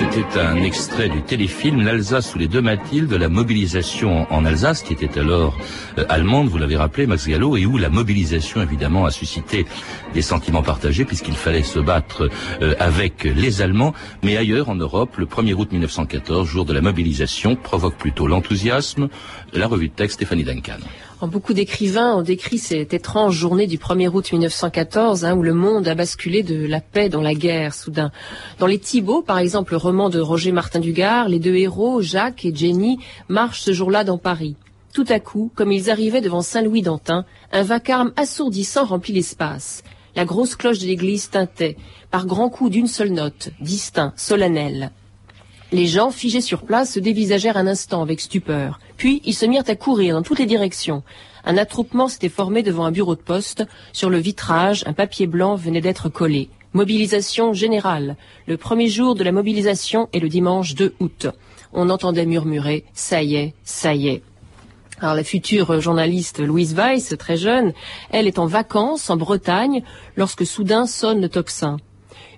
C'était 0.01 0.39
un 0.39 0.55
extrait 0.55 1.09
du 1.09 1.21
téléfilm 1.21 1.83
L'Alsace 1.83 2.31
sous 2.31 2.39
les 2.39 2.47
deux 2.47 2.59
Mathilde, 2.59 3.13
la 3.13 3.29
mobilisation 3.29 4.25
en 4.33 4.45
Alsace, 4.45 4.81
qui 4.81 4.93
était 4.93 5.19
alors 5.19 5.55
euh, 5.99 6.05
allemande, 6.09 6.47
vous 6.47 6.57
l'avez 6.57 6.75
rappelé, 6.75 7.05
Max 7.05 7.27
Gallo, 7.27 7.55
et 7.55 7.67
où 7.67 7.77
la 7.77 7.89
mobilisation, 7.89 8.63
évidemment, 8.63 9.05
a 9.05 9.11
suscité 9.11 9.67
des 10.15 10.23
sentiments 10.23 10.63
partagés, 10.63 11.05
puisqu'il 11.05 11.35
fallait 11.35 11.61
se 11.61 11.77
battre 11.77 12.31
euh, 12.63 12.73
avec 12.79 13.25
les 13.25 13.61
Allemands. 13.61 13.93
Mais 14.23 14.37
ailleurs, 14.37 14.69
en 14.69 14.75
Europe, 14.75 15.17
le 15.17 15.27
1er 15.27 15.53
août 15.53 15.71
1914, 15.71 16.47
jour 16.47 16.65
de 16.65 16.73
la 16.73 16.81
mobilisation, 16.81 17.55
provoque 17.55 17.95
plutôt 17.95 18.25
l'enthousiasme. 18.25 19.07
La 19.53 19.67
revue 19.67 19.89
de 19.89 19.93
texte, 19.93 20.15
Stéphanie 20.15 20.43
Duncan. 20.43 20.79
Beaucoup 21.27 21.53
d'écrivains 21.53 22.15
ont 22.15 22.23
décrit 22.23 22.57
cette 22.57 22.95
étrange 22.95 23.35
journée 23.35 23.67
du 23.67 23.77
1er 23.77 24.09
août 24.09 24.31
1914 24.31 25.23
hein, 25.23 25.35
où 25.35 25.43
le 25.43 25.53
monde 25.53 25.87
a 25.87 25.93
basculé 25.93 26.41
de 26.41 26.65
la 26.65 26.81
paix 26.81 27.09
dans 27.09 27.21
la 27.21 27.35
guerre 27.35 27.75
soudain. 27.75 28.11
Dans 28.57 28.65
les 28.65 28.79
Thibauts, 28.79 29.21
par 29.21 29.37
exemple, 29.37 29.73
le 29.73 29.77
roman 29.77 30.09
de 30.09 30.19
Roger 30.19 30.51
Martin 30.51 30.79
Dugard, 30.79 31.29
les 31.29 31.37
deux 31.37 31.55
héros, 31.55 32.01
Jacques 32.01 32.43
et 32.43 32.55
Jenny, 32.55 32.97
marchent 33.29 33.61
ce 33.61 33.71
jour-là 33.71 34.03
dans 34.03 34.17
Paris. 34.17 34.55
Tout 34.93 35.05
à 35.09 35.19
coup, 35.19 35.51
comme 35.53 35.71
ils 35.71 35.91
arrivaient 35.91 36.21
devant 36.21 36.41
Saint-Louis 36.41 36.81
d'Antin, 36.81 37.25
un 37.51 37.63
vacarme 37.63 38.13
assourdissant 38.15 38.85
remplit 38.85 39.13
l'espace. 39.13 39.83
La 40.15 40.25
grosse 40.25 40.55
cloche 40.55 40.79
de 40.79 40.87
l'église 40.87 41.29
tintait, 41.29 41.77
par 42.09 42.25
grands 42.25 42.49
coups 42.49 42.71
d'une 42.71 42.87
seule 42.87 43.11
note, 43.11 43.49
distinct, 43.61 44.13
solennel. 44.15 44.91
Les 45.73 45.87
gens, 45.87 46.11
figés 46.11 46.41
sur 46.41 46.63
place, 46.63 46.91
se 46.91 46.99
dévisagèrent 46.99 47.55
un 47.55 47.65
instant 47.65 48.01
avec 48.01 48.19
stupeur. 48.19 48.81
Puis 48.97 49.21
ils 49.23 49.33
se 49.33 49.45
mirent 49.45 49.63
à 49.67 49.75
courir 49.75 50.15
dans 50.15 50.21
toutes 50.21 50.39
les 50.39 50.45
directions. 50.45 51.01
Un 51.45 51.55
attroupement 51.55 52.09
s'était 52.09 52.27
formé 52.27 52.61
devant 52.61 52.83
un 52.83 52.91
bureau 52.91 53.15
de 53.15 53.21
poste. 53.21 53.65
Sur 53.93 54.09
le 54.09 54.17
vitrage, 54.17 54.83
un 54.85 54.91
papier 54.91 55.27
blanc 55.27 55.55
venait 55.55 55.79
d'être 55.79 56.09
collé. 56.09 56.49
Mobilisation 56.73 57.53
générale. 57.53 58.17
Le 58.47 58.57
premier 58.57 58.89
jour 58.89 59.15
de 59.15 59.23
la 59.23 59.31
mobilisation 59.31 60.09
est 60.11 60.19
le 60.19 60.27
dimanche 60.27 60.75
2 60.75 60.93
août. 60.99 61.27
On 61.71 61.89
entendait 61.89 62.25
murmurer⁇ 62.25 62.83
ça 62.93 63.23
y 63.23 63.35
est, 63.35 63.53
ça 63.63 63.95
y 63.95 64.09
est⁇ 64.09 64.17
Alors 64.99 65.15
la 65.15 65.23
future 65.23 65.79
journaliste 65.79 66.39
Louise 66.39 66.75
Weiss, 66.75 67.15
très 67.17 67.37
jeune, 67.37 67.71
elle 68.09 68.27
est 68.27 68.39
en 68.39 68.45
vacances 68.45 69.09
en 69.09 69.15
Bretagne 69.15 69.83
lorsque 70.17 70.45
soudain 70.45 70.85
sonne 70.85 71.21
le 71.21 71.29
tocsin. 71.29 71.77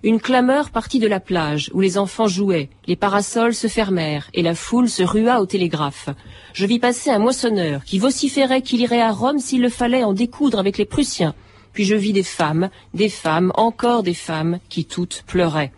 Une 0.06 0.20
clameur 0.20 0.70
partit 0.70 1.00
de 1.00 1.08
la 1.08 1.22
plage 1.22 1.72
où 1.74 1.80
les 1.80 1.98
enfants 1.98 2.28
jouaient, 2.28 2.70
les 2.88 2.98
parasols 2.98 3.54
se 3.54 3.68
fermèrent 3.68 4.30
et 4.34 4.42
la 4.42 4.54
foule 4.54 4.90
se 4.90 5.02
rua 5.02 5.40
au 5.40 5.46
télégraphe. 5.46 6.10
Je 6.52 6.66
vis 6.66 6.80
passer 6.80 7.10
un 7.10 7.20
moissonneur 7.20 7.86
qui 7.86 8.00
vociférait 8.00 8.62
qu'il 8.62 8.82
irait 8.82 9.02
à 9.02 9.14
Rome 9.14 9.40
s'il 9.40 9.62
le 9.62 9.70
fallait 9.70 10.04
en 10.04 10.12
découdre 10.12 10.60
avec 10.60 10.78
les 10.78 10.84
Prussiens. 10.84 11.34
Puis 11.72 11.86
je 11.86 11.96
vis 11.96 12.12
des 12.12 12.24
femmes, 12.24 12.70
des 12.94 13.08
femmes, 13.08 13.54
encore 13.56 14.04
des 14.04 14.14
femmes 14.14 14.60
qui 14.68 14.84
toutes 14.84 15.24
pleuraient. 15.26 15.72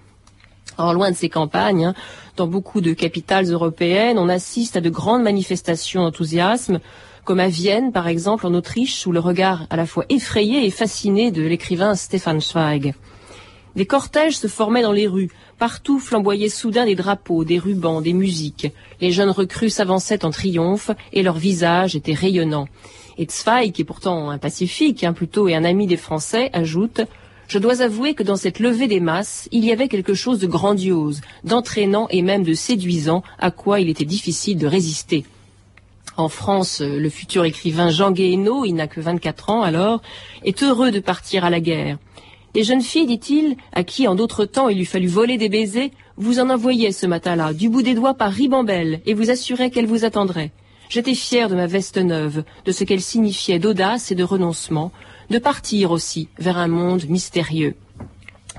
Alors 0.79 0.95
loin 0.95 1.11
de 1.11 1.15
ces 1.15 1.29
campagnes, 1.29 1.85
hein, 1.85 1.93
dans 2.35 2.47
beaucoup 2.47 2.81
de 2.81 2.93
capitales 2.93 3.51
européennes, 3.51 4.17
on 4.17 4.27
assiste 4.27 4.75
à 4.75 4.81
de 4.81 4.89
grandes 4.89 5.21
manifestations 5.21 6.01
d'enthousiasme, 6.01 6.79
comme 7.25 7.39
à 7.39 7.47
Vienne 7.47 7.91
par 7.91 8.07
exemple 8.07 8.47
en 8.47 8.55
Autriche, 8.55 8.95
sous 8.95 9.11
le 9.11 9.19
regard 9.19 9.67
à 9.69 9.75
la 9.75 9.85
fois 9.85 10.05
effrayé 10.09 10.65
et 10.65 10.71
fasciné 10.71 11.29
de 11.29 11.43
l'écrivain 11.43 11.93
Stefan 11.93 12.41
Zweig. 12.41 12.95
Des 13.75 13.85
cortèges 13.85 14.37
se 14.37 14.47
formaient 14.47 14.81
dans 14.81 14.91
les 14.93 15.07
rues. 15.07 15.31
Partout 15.59 15.99
flamboyaient 15.99 16.49
soudain 16.49 16.85
des 16.85 16.95
drapeaux, 16.95 17.43
des 17.43 17.59
rubans, 17.59 18.01
des 18.01 18.13
musiques. 18.13 18.71
Les 19.01 19.11
jeunes 19.11 19.29
recrues 19.29 19.69
s'avançaient 19.69 20.23
en 20.23 20.31
triomphe 20.31 20.91
et 21.11 21.23
leurs 21.23 21.37
visages 21.37 21.95
étaient 21.95 22.13
rayonnants. 22.13 22.67
Et 23.17 23.27
Zweig, 23.29 23.71
qui 23.71 23.81
est 23.81 23.85
pourtant 23.85 24.29
un 24.29 24.37
pacifique, 24.37 25.03
hein, 25.03 25.13
plutôt 25.13 25.47
et 25.47 25.55
un 25.55 25.63
ami 25.63 25.87
des 25.87 25.97
Français, 25.97 26.49
ajoute 26.53 27.01
je 27.47 27.59
dois 27.59 27.81
avouer 27.81 28.15
que 28.15 28.23
dans 28.23 28.37
cette 28.37 28.59
levée 28.59 28.87
des 28.87 28.99
masses, 28.99 29.47
il 29.51 29.63
y 29.63 29.71
avait 29.71 29.87
quelque 29.87 30.15
chose 30.15 30.39
de 30.39 30.47
grandiose, 30.47 31.21
d'entraînant 31.43 32.07
et 32.09 32.23
même 32.23 32.43
de 32.43 32.55
séduisant, 32.55 33.21
à 33.37 33.51
quoi 33.51 33.79
il 33.79 33.89
était 33.89 34.05
difficile 34.05 34.57
de 34.57 34.65
résister. 34.65 35.25
En 36.17 36.29
France, 36.29 36.81
le 36.81 37.09
futur 37.09 37.45
écrivain 37.45 37.89
Jean 37.89 38.11
Guéhenno, 38.11 38.65
il 38.65 38.73
n'a 38.73 38.87
que 38.87 39.01
24 39.01 39.49
ans 39.49 39.61
alors, 39.61 40.01
est 40.43 40.63
heureux 40.63 40.89
de 40.89 40.99
partir 40.99 41.45
à 41.45 41.49
la 41.49 41.59
guerre. 41.59 41.97
Les 42.55 42.63
jeunes 42.63 42.81
filles, 42.81 43.05
dit-il, 43.05 43.57
à 43.73 43.83
qui 43.83 44.07
en 44.07 44.15
d'autres 44.15 44.45
temps 44.45 44.69
il 44.69 44.79
eût 44.79 44.85
fallu 44.85 45.07
voler 45.07 45.37
des 45.37 45.49
baisers, 45.49 45.91
vous 46.15 46.39
en 46.39 46.49
envoyaient 46.49 46.93
ce 46.93 47.05
matin-là, 47.05 47.51
du 47.51 47.67
bout 47.67 47.81
des 47.81 47.93
doigts 47.93 48.13
par 48.13 48.31
ribambelle, 48.31 49.01
et 49.05 49.13
vous 49.13 49.29
assuraient 49.29 49.69
qu'elles 49.69 49.85
vous 49.85 50.05
attendraient. 50.05 50.53
J'étais 50.87 51.15
fier 51.15 51.49
de 51.49 51.55
ma 51.55 51.67
veste 51.67 51.97
neuve, 51.97 52.45
de 52.63 52.71
ce 52.71 52.85
qu'elle 52.85 53.01
signifiait 53.01 53.59
d'audace 53.59 54.09
et 54.09 54.15
de 54.15 54.23
renoncement, 54.23 54.93
de 55.29 55.37
partir 55.37 55.91
aussi 55.91 56.29
vers 56.39 56.57
un 56.57 56.69
monde 56.69 57.03
mystérieux. 57.09 57.75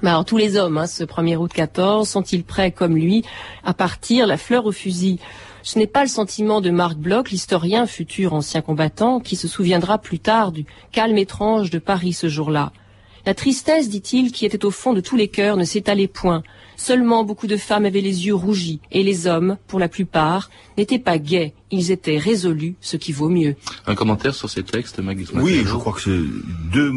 Mais 0.03 0.11
alors 0.11 0.27
tous 0.27 0.37
les 0.37 0.59
hommes, 0.59 0.77
hein, 0.77 0.87
ce 0.87 1.03
1er 1.03 1.37
août 1.37 1.51
14, 1.55 2.07
sont-ils 2.07 2.45
prêts 2.45 2.73
comme 2.73 2.97
lui 2.97 3.25
à 3.65 3.73
partir 3.73 4.27
la 4.27 4.37
fleur 4.37 4.67
au 4.67 4.73
fusil? 4.73 5.21
Ce 5.63 5.79
n'est 5.79 5.87
pas 5.87 6.03
le 6.03 6.11
sentiment 6.11 6.61
de 6.61 6.69
Marc 6.69 6.99
Bloch, 6.99 7.31
l'historien 7.31 7.87
futur 7.87 8.35
ancien 8.35 8.61
combattant, 8.61 9.21
qui 9.21 9.37
se 9.37 9.49
souviendra 9.49 9.97
plus 9.97 10.19
tard 10.19 10.53
du 10.53 10.67
calme 10.93 11.17
étrange 11.17 11.71
de 11.71 11.79
Paris 11.79 12.13
ce 12.13 12.29
jour-là. 12.29 12.73
La 13.27 13.35
tristesse, 13.35 13.89
dit-il, 13.89 14.31
qui 14.31 14.47
était 14.47 14.65
au 14.65 14.71
fond 14.71 14.93
de 14.93 15.01
tous 15.01 15.17
les 15.17 15.27
cœurs, 15.27 15.57
ne 15.57 15.65
s'étalait 15.65 16.07
point. 16.07 16.45
Seulement 16.77 17.25
beaucoup 17.25 17.49
de 17.49 17.57
femmes 17.57 17.85
avaient 17.85 18.01
les 18.01 18.27
yeux 18.27 18.37
rougis, 18.37 18.79
et 18.93 19.03
les 19.03 19.27
hommes, 19.27 19.57
pour 19.67 19.81
la 19.81 19.89
plupart, 19.89 20.49
n'étaient 20.79 21.01
pas 21.01 21.19
gais, 21.19 21.53
ils 21.73 21.91
étaient 21.91 22.19
résolus, 22.19 22.77
ce 22.81 22.97
qui 22.97 23.11
vaut 23.11 23.29
mieux. 23.29 23.57
Un 23.89 23.97
commentaire 23.97 24.33
sur 24.33 24.49
ces 24.49 24.63
textes, 24.63 25.01
Magus 25.01 25.33
Oui, 25.35 25.63
je 25.67 25.75
crois 25.75 25.95
que 25.95 26.25
deux, 26.73 26.93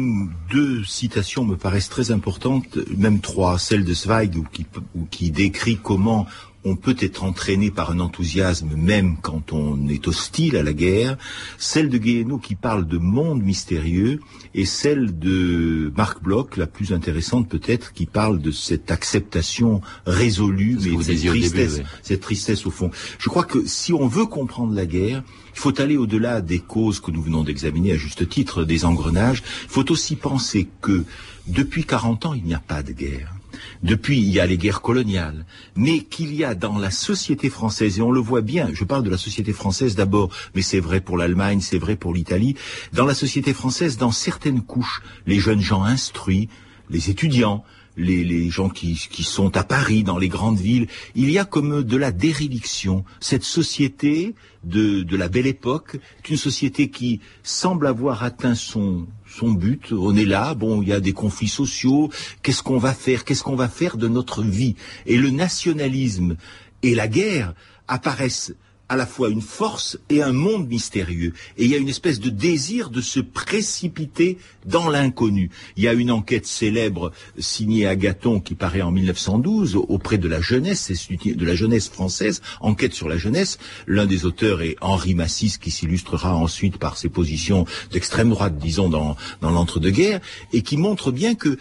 deux 0.52 0.84
citations 0.84 1.44
me 1.44 1.56
paraissent 1.56 1.88
très 1.88 2.12
importantes, 2.12 2.78
même 2.96 3.20
trois. 3.20 3.58
Celle 3.58 3.84
de 3.84 3.92
Zweig, 3.92 4.32
qui, 4.52 4.66
qui 5.10 5.32
décrit 5.32 5.78
comment 5.82 6.26
on 6.64 6.76
peut 6.76 6.96
être 7.00 7.24
entraîné 7.24 7.70
par 7.70 7.90
un 7.90 8.00
enthousiasme 8.00 8.74
même 8.76 9.16
quand 9.22 9.52
on 9.52 9.88
est 9.88 10.06
hostile 10.08 10.56
à 10.56 10.62
la 10.62 10.72
guerre, 10.72 11.16
celle 11.58 11.88
de 11.88 11.98
Guéhenno 11.98 12.38
qui 12.38 12.54
parle 12.54 12.86
de 12.86 12.98
monde 12.98 13.42
mystérieux, 13.42 14.20
et 14.54 14.64
celle 14.64 15.18
de 15.18 15.92
Marc 15.96 16.22
Bloch, 16.22 16.56
la 16.56 16.66
plus 16.66 16.92
intéressante 16.92 17.48
peut-être, 17.48 17.92
qui 17.92 18.06
parle 18.06 18.40
de 18.40 18.50
cette 18.50 18.90
acceptation 18.90 19.80
résolue, 20.06 20.78
mais 20.82 21.02
cette 21.02 21.26
tristesse, 21.26 21.80
cette 22.02 22.20
tristesse 22.20 22.66
au 22.66 22.70
fond. 22.70 22.90
Je 23.18 23.28
crois 23.28 23.44
que 23.44 23.66
si 23.66 23.92
on 23.92 24.06
veut 24.06 24.26
comprendre 24.26 24.74
la 24.74 24.86
guerre, 24.86 25.22
il 25.54 25.58
faut 25.58 25.80
aller 25.80 25.96
au-delà 25.96 26.40
des 26.40 26.58
causes 26.58 27.00
que 27.00 27.10
nous 27.10 27.22
venons 27.22 27.42
d'examiner 27.42 27.92
à 27.92 27.96
juste 27.96 28.28
titre, 28.28 28.64
des 28.64 28.84
engrenages. 28.84 29.42
Il 29.64 29.70
faut 29.70 29.90
aussi 29.90 30.16
penser 30.16 30.68
que 30.80 31.04
depuis 31.46 31.84
40 31.84 32.26
ans, 32.26 32.34
il 32.34 32.44
n'y 32.44 32.54
a 32.54 32.60
pas 32.60 32.82
de 32.82 32.92
guerre 32.92 33.34
depuis, 33.82 34.18
il 34.18 34.30
y 34.30 34.40
a 34.40 34.46
les 34.46 34.58
guerres 34.58 34.82
coloniales, 34.82 35.44
mais 35.76 36.00
qu'il 36.00 36.34
y 36.34 36.44
a 36.44 36.54
dans 36.54 36.78
la 36.78 36.90
société 36.90 37.50
française, 37.50 37.98
et 37.98 38.02
on 38.02 38.10
le 38.10 38.20
voit 38.20 38.40
bien, 38.40 38.68
je 38.72 38.84
parle 38.84 39.02
de 39.02 39.10
la 39.10 39.18
société 39.18 39.52
française 39.52 39.94
d'abord, 39.94 40.30
mais 40.54 40.62
c'est 40.62 40.80
vrai 40.80 41.00
pour 41.00 41.16
l'Allemagne, 41.16 41.60
c'est 41.60 41.78
vrai 41.78 41.96
pour 41.96 42.14
l'Italie, 42.14 42.56
dans 42.92 43.06
la 43.06 43.14
société 43.14 43.54
française, 43.54 43.96
dans 43.96 44.12
certaines 44.12 44.62
couches, 44.62 45.02
les 45.26 45.38
jeunes 45.38 45.60
gens 45.60 45.82
instruits, 45.82 46.48
les 46.90 47.10
étudiants, 47.10 47.64
les, 47.96 48.50
gens 48.50 48.68
qui, 48.68 48.96
sont 48.96 49.56
à 49.56 49.64
Paris, 49.64 50.02
dans 50.02 50.18
les 50.18 50.28
grandes 50.28 50.58
villes, 50.58 50.86
il 51.14 51.30
y 51.30 51.38
a 51.38 51.44
comme 51.44 51.82
de 51.82 51.96
la 51.96 52.12
déréliction. 52.12 53.04
Cette 53.20 53.44
société 53.44 54.34
de, 54.64 55.02
de 55.02 55.16
la 55.16 55.28
belle 55.28 55.46
époque 55.46 55.98
est 56.18 56.30
une 56.30 56.36
société 56.36 56.88
qui 56.88 57.20
semble 57.42 57.86
avoir 57.86 58.22
atteint 58.22 58.54
son, 58.54 59.06
son 59.30 59.52
but. 59.52 59.92
On 59.92 60.14
est 60.16 60.24
là, 60.24 60.54
bon, 60.54 60.82
il 60.82 60.88
y 60.88 60.92
a 60.92 61.00
des 61.00 61.12
conflits 61.12 61.48
sociaux. 61.48 62.10
Qu'est-ce 62.42 62.62
qu'on 62.62 62.78
va 62.78 62.92
faire 62.92 63.24
Qu'est-ce 63.24 63.42
qu'on 63.42 63.56
va 63.56 63.68
faire 63.68 63.96
de 63.96 64.08
notre 64.08 64.42
vie? 64.42 64.76
Et 65.06 65.16
le 65.16 65.30
nationalisme 65.30 66.36
et 66.82 66.94
la 66.94 67.08
guerre 67.08 67.54
apparaissent 67.88 68.54
à 68.90 68.96
la 68.96 69.06
fois 69.06 69.28
une 69.28 69.40
force 69.40 69.98
et 70.10 70.20
un 70.20 70.32
monde 70.32 70.68
mystérieux. 70.68 71.32
Et 71.56 71.64
il 71.64 71.70
y 71.70 71.76
a 71.76 71.78
une 71.78 71.88
espèce 71.88 72.18
de 72.18 72.28
désir 72.28 72.90
de 72.90 73.00
se 73.00 73.20
précipiter 73.20 74.36
dans 74.66 74.90
l'inconnu. 74.90 75.50
Il 75.76 75.84
y 75.84 75.88
a 75.88 75.92
une 75.92 76.10
enquête 76.10 76.44
célèbre 76.44 77.12
signée 77.38 77.86
à 77.86 77.94
Gaton 77.94 78.40
qui 78.40 78.56
paraît 78.56 78.82
en 78.82 78.90
1912 78.90 79.76
auprès 79.76 80.18
de 80.18 80.26
la 80.26 80.40
jeunesse, 80.40 80.90
de 80.90 81.46
la 81.46 81.54
jeunesse 81.54 81.88
française, 81.88 82.42
enquête 82.60 82.92
sur 82.92 83.08
la 83.08 83.16
jeunesse. 83.16 83.58
L'un 83.86 84.06
des 84.06 84.24
auteurs 84.26 84.60
est 84.60 84.74
Henri 84.80 85.14
Massis 85.14 85.56
qui 85.58 85.70
s'illustrera 85.70 86.34
ensuite 86.34 86.76
par 86.76 86.98
ses 86.98 87.08
positions 87.08 87.66
d'extrême 87.92 88.30
droite, 88.30 88.58
disons, 88.58 88.88
dans, 88.88 89.16
dans 89.40 89.52
l'entre-deux-guerres, 89.52 90.20
et 90.52 90.62
qui 90.62 90.76
montre 90.76 91.12
bien 91.12 91.36
que 91.36 91.58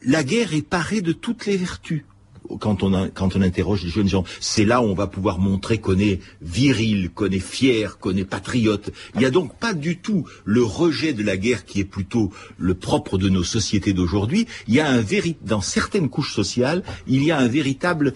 la 0.00 0.24
guerre 0.24 0.54
est 0.54 0.66
parée 0.66 1.02
de 1.02 1.12
toutes 1.12 1.44
les 1.44 1.58
vertus 1.58 2.04
quand 2.58 2.82
on, 2.82 3.10
quand 3.10 3.36
on 3.36 3.42
interroge 3.42 3.84
les 3.84 3.90
jeunes 3.90 4.08
gens. 4.08 4.24
C'est 4.40 4.64
là 4.64 4.82
où 4.82 4.86
on 4.86 4.94
va 4.94 5.06
pouvoir 5.06 5.38
montrer 5.38 5.78
qu'on 5.78 5.98
est 5.98 6.20
viril, 6.40 7.10
qu'on 7.10 7.30
est 7.30 7.38
fier, 7.38 7.98
qu'on 7.98 8.16
est 8.16 8.24
patriote. 8.24 8.90
Il 9.14 9.20
n'y 9.20 9.26
a 9.26 9.30
donc 9.30 9.56
pas 9.58 9.74
du 9.74 9.98
tout 9.98 10.26
le 10.44 10.62
rejet 10.62 11.12
de 11.12 11.22
la 11.22 11.36
guerre 11.36 11.64
qui 11.64 11.80
est 11.80 11.84
plutôt 11.84 12.32
le 12.58 12.74
propre 12.74 13.18
de 13.18 13.28
nos 13.28 13.44
sociétés 13.44 13.92
d'aujourd'hui. 13.92 14.46
Il 14.66 14.74
y 14.74 14.80
a 14.80 14.88
un 14.88 15.02
dans 15.42 15.60
certaines 15.60 16.08
couches 16.08 16.34
sociales, 16.34 16.82
il 17.06 17.22
y 17.22 17.30
a 17.30 17.38
un 17.38 17.48
véritable 17.48 18.14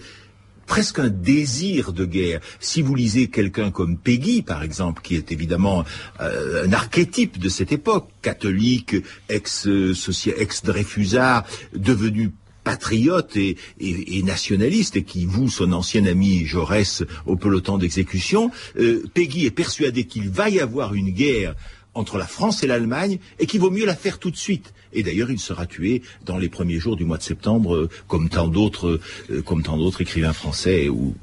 presque 0.65 0.97
un 0.99 1.09
désir 1.09 1.93
de 1.93 2.05
guerre. 2.05 2.41
Si 2.59 2.81
vous 2.81 2.93
lisez 2.93 3.29
quelqu'un 3.29 3.71
comme 3.71 3.97
Peggy, 3.97 4.41
par 4.41 4.63
exemple, 4.63 5.01
qui 5.01 5.15
est 5.15 5.31
évidemment 5.31 5.85
euh, 6.19 6.65
un 6.65 6.73
archétype 6.73 7.39
de 7.39 7.47
cette 7.49 7.71
époque, 7.71 8.09
catholique, 8.21 8.97
ex-Dreyfusard, 9.29 11.45
devenu 11.73 12.33
patriote 12.67 13.37
et, 13.37 14.23
nationaliste 14.23 14.97
et 14.97 15.03
qui 15.03 15.25
voue 15.25 15.49
son 15.49 15.71
ancien 15.71 16.05
ami 16.05 16.45
Jaurès 16.45 17.03
au 17.25 17.37
peloton 17.37 17.77
d'exécution, 17.77 18.51
euh, 18.77 19.03
Peggy 19.13 19.45
est 19.45 19.51
persuadé 19.51 20.03
qu'il 20.03 20.29
va 20.29 20.49
y 20.49 20.59
avoir 20.59 20.93
une 20.93 21.11
guerre 21.11 21.55
entre 21.97 22.17
la 22.17 22.27
France 22.27 22.63
et 22.63 22.67
l'Allemagne 22.67 23.19
et 23.39 23.45
qu'il 23.45 23.59
vaut 23.59 23.71
mieux 23.71 23.85
la 23.85 23.95
faire 23.95 24.19
tout 24.19 24.31
de 24.31 24.37
suite. 24.37 24.73
Et 24.93 25.03
d'ailleurs, 25.03 25.29
il 25.31 25.39
sera 25.39 25.65
tué 25.65 26.01
dans 26.25 26.37
les 26.37 26.49
premiers 26.49 26.79
jours 26.79 26.95
du 26.95 27.05
mois 27.05 27.17
de 27.17 27.23
septembre, 27.23 27.75
euh, 27.75 27.89
comme 28.07 28.29
tant 28.29 28.47
d'autres, 28.47 28.99
euh, 29.29 29.41
comme 29.41 29.61
tant 29.63 29.77
d'autres 29.77 30.01
écrivains 30.01 30.33
français 30.33 30.89
ou, 30.89 31.13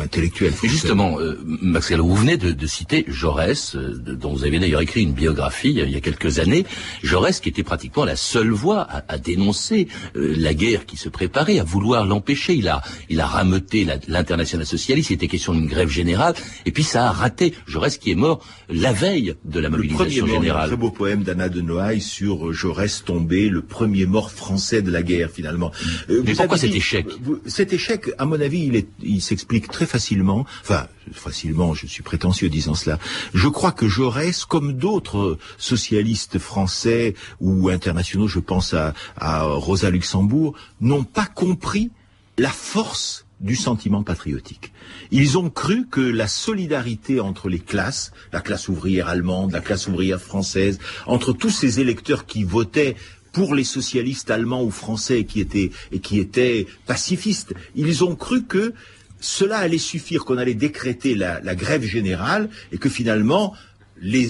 intellectuels. 0.00 0.52
justement, 0.62 1.18
euh, 1.18 1.38
vous 1.42 2.14
venez 2.14 2.36
de, 2.36 2.66
citer 2.66 3.04
Jaurès, 3.08 3.76
dont 3.76 4.32
vous 4.32 4.44
avez 4.44 4.58
d'ailleurs 4.58 4.80
écrit 4.80 5.02
une 5.02 5.12
biographie 5.12 5.70
il 5.70 5.90
y 5.90 5.96
a 5.96 6.00
quelques 6.00 6.38
années. 6.38 6.64
Jaurès, 7.02 7.40
qui 7.40 7.48
était 7.48 7.62
pratiquement 7.62 8.04
la 8.04 8.16
seule 8.16 8.50
voix 8.50 8.86
à, 9.08 9.18
dénoncer 9.18 9.88
la 10.14 10.54
guerre 10.54 10.86
qui 10.86 10.96
se 10.96 11.08
préparait, 11.08 11.58
à 11.58 11.64
vouloir 11.64 12.04
l'empêcher. 12.04 12.54
Il 12.54 12.68
a, 12.68 12.82
il 13.08 13.20
a 13.20 13.26
rameuté 13.26 13.86
l'international 14.08 14.66
socialiste. 14.66 15.10
Il 15.10 15.14
était 15.14 15.28
question 15.28 15.54
d'une 15.54 15.66
grève 15.66 15.88
générale, 15.88 16.34
et 16.66 16.72
puis 16.72 16.82
ça 16.82 17.08
a 17.08 17.12
raté. 17.12 17.54
Jaurès 17.66 17.96
qui 17.98 18.10
est 18.10 18.16
mort 18.16 18.44
la 18.68 18.92
veille 18.92 19.34
de 19.44 19.60
la 19.60 19.70
mobilisation 19.70 20.23
générale. 20.26 20.64
un 20.64 20.66
très 20.68 20.76
beau 20.76 20.90
poème 20.90 21.22
d'Anna 21.22 21.48
de 21.48 21.60
Noailles 21.60 22.00
sur 22.00 22.52
Jaurès 22.52 23.04
tombé, 23.04 23.48
le 23.48 23.62
premier 23.62 24.06
mort 24.06 24.30
français 24.30 24.82
de 24.82 24.90
la 24.90 25.02
guerre 25.02 25.30
finalement. 25.30 25.70
Euh, 26.10 26.22
Mais 26.24 26.34
pourquoi 26.34 26.58
cet 26.58 26.74
échec 26.74 27.06
Cet 27.46 27.72
échec, 27.72 28.10
à 28.18 28.24
mon 28.24 28.40
avis, 28.40 28.66
il, 28.66 28.84
il 29.02 29.20
s'explique 29.20 29.68
très 29.68 29.86
facilement. 29.86 30.46
Enfin, 30.62 30.86
facilement, 31.12 31.74
je 31.74 31.86
suis 31.86 32.02
prétentieux 32.02 32.48
disant 32.48 32.74
cela. 32.74 32.98
Je 33.32 33.48
crois 33.48 33.72
que 33.72 33.88
Jaurès, 33.88 34.44
comme 34.44 34.72
d'autres 34.72 35.38
socialistes 35.58 36.38
français 36.38 37.14
ou 37.40 37.68
internationaux, 37.68 38.28
je 38.28 38.38
pense 38.40 38.74
à, 38.74 38.94
à 39.16 39.42
Rosa 39.42 39.90
Luxembourg, 39.90 40.54
n'ont 40.80 41.04
pas 41.04 41.26
compris 41.26 41.90
la 42.38 42.50
force 42.50 43.23
du 43.40 43.56
sentiment 43.56 44.02
patriotique. 44.02 44.72
Ils 45.10 45.36
ont 45.38 45.50
cru 45.50 45.86
que 45.86 46.00
la 46.00 46.28
solidarité 46.28 47.20
entre 47.20 47.48
les 47.48 47.58
classes, 47.58 48.12
la 48.32 48.40
classe 48.40 48.68
ouvrière 48.68 49.08
allemande, 49.08 49.52
la 49.52 49.60
classe 49.60 49.88
ouvrière 49.88 50.20
française, 50.20 50.78
entre 51.06 51.32
tous 51.32 51.50
ces 51.50 51.80
électeurs 51.80 52.26
qui 52.26 52.44
votaient 52.44 52.96
pour 53.32 53.54
les 53.54 53.64
socialistes 53.64 54.30
allemands 54.30 54.62
ou 54.62 54.70
français 54.70 55.24
qui 55.24 55.40
étaient 55.40 55.70
et 55.92 55.98
qui 55.98 56.20
étaient 56.20 56.66
pacifistes, 56.86 57.52
ils 57.74 58.04
ont 58.04 58.14
cru 58.14 58.44
que 58.44 58.72
cela 59.20 59.58
allait 59.58 59.78
suffire, 59.78 60.24
qu'on 60.24 60.38
allait 60.38 60.54
décréter 60.54 61.14
la, 61.14 61.40
la, 61.40 61.54
grève 61.54 61.82
générale 61.82 62.48
et 62.72 62.78
que 62.78 62.88
finalement 62.88 63.54
les, 64.00 64.28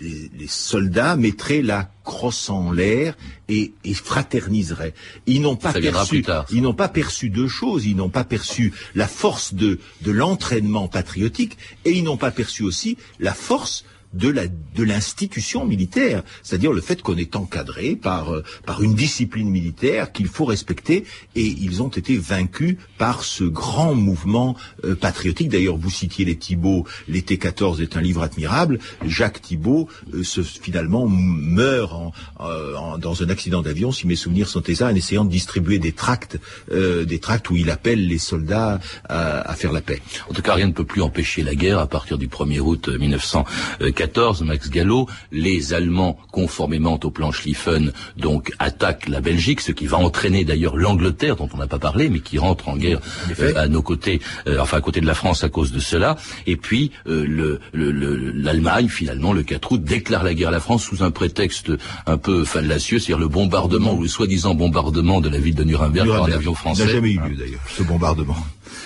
les, 0.00 0.30
les 0.38 0.46
soldats 0.46 1.16
mettraient 1.16 1.62
la 1.62 1.90
crosse 2.04 2.50
en 2.50 2.70
l'air 2.70 3.16
et, 3.48 3.72
et, 3.84 3.94
fraterniseraient. 3.94 4.94
Ils 5.26 5.40
n'ont 5.40 5.56
pas 5.56 5.72
perçu, 5.72 6.24
ils 6.50 6.62
n'ont 6.62 6.74
pas 6.74 6.88
perçu 6.88 7.30
deux 7.30 7.48
choses. 7.48 7.86
Ils 7.86 7.96
n'ont 7.96 8.08
pas 8.10 8.24
perçu 8.24 8.72
la 8.94 9.08
force 9.08 9.54
de, 9.54 9.80
de 10.02 10.12
l'entraînement 10.12 10.88
patriotique 10.88 11.56
et 11.84 11.92
ils 11.92 12.04
n'ont 12.04 12.16
pas 12.16 12.30
perçu 12.30 12.62
aussi 12.62 12.96
la 13.18 13.34
force 13.34 13.84
de 14.16 14.28
la 14.28 14.46
de 14.76 14.84
l'institution 14.84 15.64
militaire, 15.64 16.22
c'est-à-dire 16.42 16.72
le 16.72 16.82
fait 16.82 17.00
qu'on 17.00 17.16
est 17.16 17.34
encadré 17.34 17.96
par 17.96 18.32
euh, 18.32 18.44
par 18.66 18.82
une 18.82 18.94
discipline 18.94 19.48
militaire 19.48 20.12
qu'il 20.12 20.28
faut 20.28 20.44
respecter 20.44 21.04
et 21.34 21.46
ils 21.46 21.82
ont 21.82 21.88
été 21.88 22.16
vaincus 22.18 22.76
par 22.98 23.24
ce 23.24 23.44
grand 23.44 23.94
mouvement 23.94 24.54
euh, 24.84 24.94
patriotique. 24.94 25.48
D'ailleurs, 25.48 25.78
vous 25.78 25.90
citiez 25.90 26.24
les 26.24 26.36
Thibault, 26.36 26.84
l'été 27.08 27.38
14 27.38 27.80
est 27.80 27.96
un 27.96 28.02
livre 28.02 28.22
admirable. 28.22 28.78
Jacques 29.04 29.40
Thibault 29.40 29.88
euh, 30.12 30.22
se, 30.22 30.42
finalement 30.42 31.08
meurt 31.08 31.92
en, 31.92 32.12
en, 32.38 32.98
dans 32.98 33.22
un 33.22 33.30
accident 33.30 33.62
d'avion, 33.62 33.92
si 33.92 34.06
mes 34.06 34.16
souvenirs 34.16 34.48
sont 34.48 34.62
exacts, 34.62 34.92
en 34.92 34.94
essayant 34.94 35.24
de 35.24 35.30
distribuer 35.30 35.78
des 35.78 35.92
tracts 35.92 36.38
des 36.70 37.18
tracts 37.18 37.48
où 37.50 37.56
il 37.56 37.70
appelle 37.70 38.06
les 38.06 38.18
soldats 38.18 38.80
à, 39.08 39.50
à, 39.50 39.54
faire 39.54 39.72
la 39.72 39.80
paix. 39.80 40.02
En 40.28 40.34
tout 40.34 40.42
cas, 40.42 40.54
rien 40.54 40.66
ne 40.66 40.72
peut 40.72 40.84
plus 40.84 41.00
empêcher 41.00 41.42
la 41.42 41.54
guerre 41.54 41.78
à 41.78 41.86
partir 41.86 42.18
du 42.18 42.28
1er 42.28 42.60
août 42.60 42.88
1914 42.88 44.05
Max 44.44 44.70
Gallo, 44.70 45.06
les 45.32 45.74
Allemands, 45.74 46.18
conformément 46.32 46.98
au 47.02 47.10
plan 47.10 47.32
Schlieffen, 47.32 47.92
donc 48.16 48.52
attaquent 48.58 49.08
la 49.08 49.20
Belgique, 49.20 49.60
ce 49.60 49.72
qui 49.72 49.86
va 49.86 49.98
entraîner 49.98 50.44
d'ailleurs 50.44 50.76
l'Angleterre, 50.76 51.36
dont 51.36 51.48
on 51.52 51.58
n'a 51.58 51.66
pas 51.66 51.78
parlé, 51.78 52.08
mais 52.08 52.20
qui 52.20 52.38
rentre 52.38 52.68
en 52.68 52.76
guerre 52.76 53.00
euh, 53.40 53.52
à 53.56 53.68
nos 53.68 53.82
côtés, 53.82 54.20
euh, 54.46 54.58
enfin 54.60 54.78
à 54.78 54.80
côté 54.80 55.00
de 55.00 55.06
la 55.06 55.14
France 55.14 55.44
à 55.44 55.48
cause 55.48 55.72
de 55.72 55.80
cela. 55.80 56.16
Et 56.46 56.56
puis 56.56 56.92
euh, 57.06 57.58
l'Allemagne, 57.74 58.86
le, 58.86 58.90
finalement, 58.90 59.32
le 59.32 59.42
4 59.42 59.72
août, 59.72 59.84
déclare 59.84 60.24
la 60.24 60.34
guerre 60.34 60.48
à 60.48 60.52
la 60.52 60.60
France 60.60 60.84
sous 60.84 61.02
un 61.02 61.10
prétexte 61.10 61.72
un 62.06 62.18
peu 62.18 62.44
fallacieux, 62.44 62.98
c'est-à-dire 62.98 63.18
le 63.18 63.28
bombardement 63.28 63.94
ou 63.94 64.02
le 64.02 64.08
soi-disant 64.08 64.54
bombardement 64.54 65.20
de 65.20 65.28
la 65.28 65.38
ville 65.38 65.54
de 65.54 65.64
Nuremberg, 65.64 66.08
par 66.08 66.24
un 66.24 66.32
avion 66.32 66.54
français. 66.54 66.84
n'a 66.84 66.92
jamais 66.92 67.12
eu 67.12 67.20
lieu 67.20 67.36
d'ailleurs, 67.36 67.60
ce 67.68 67.82
bombardement. 67.82 68.36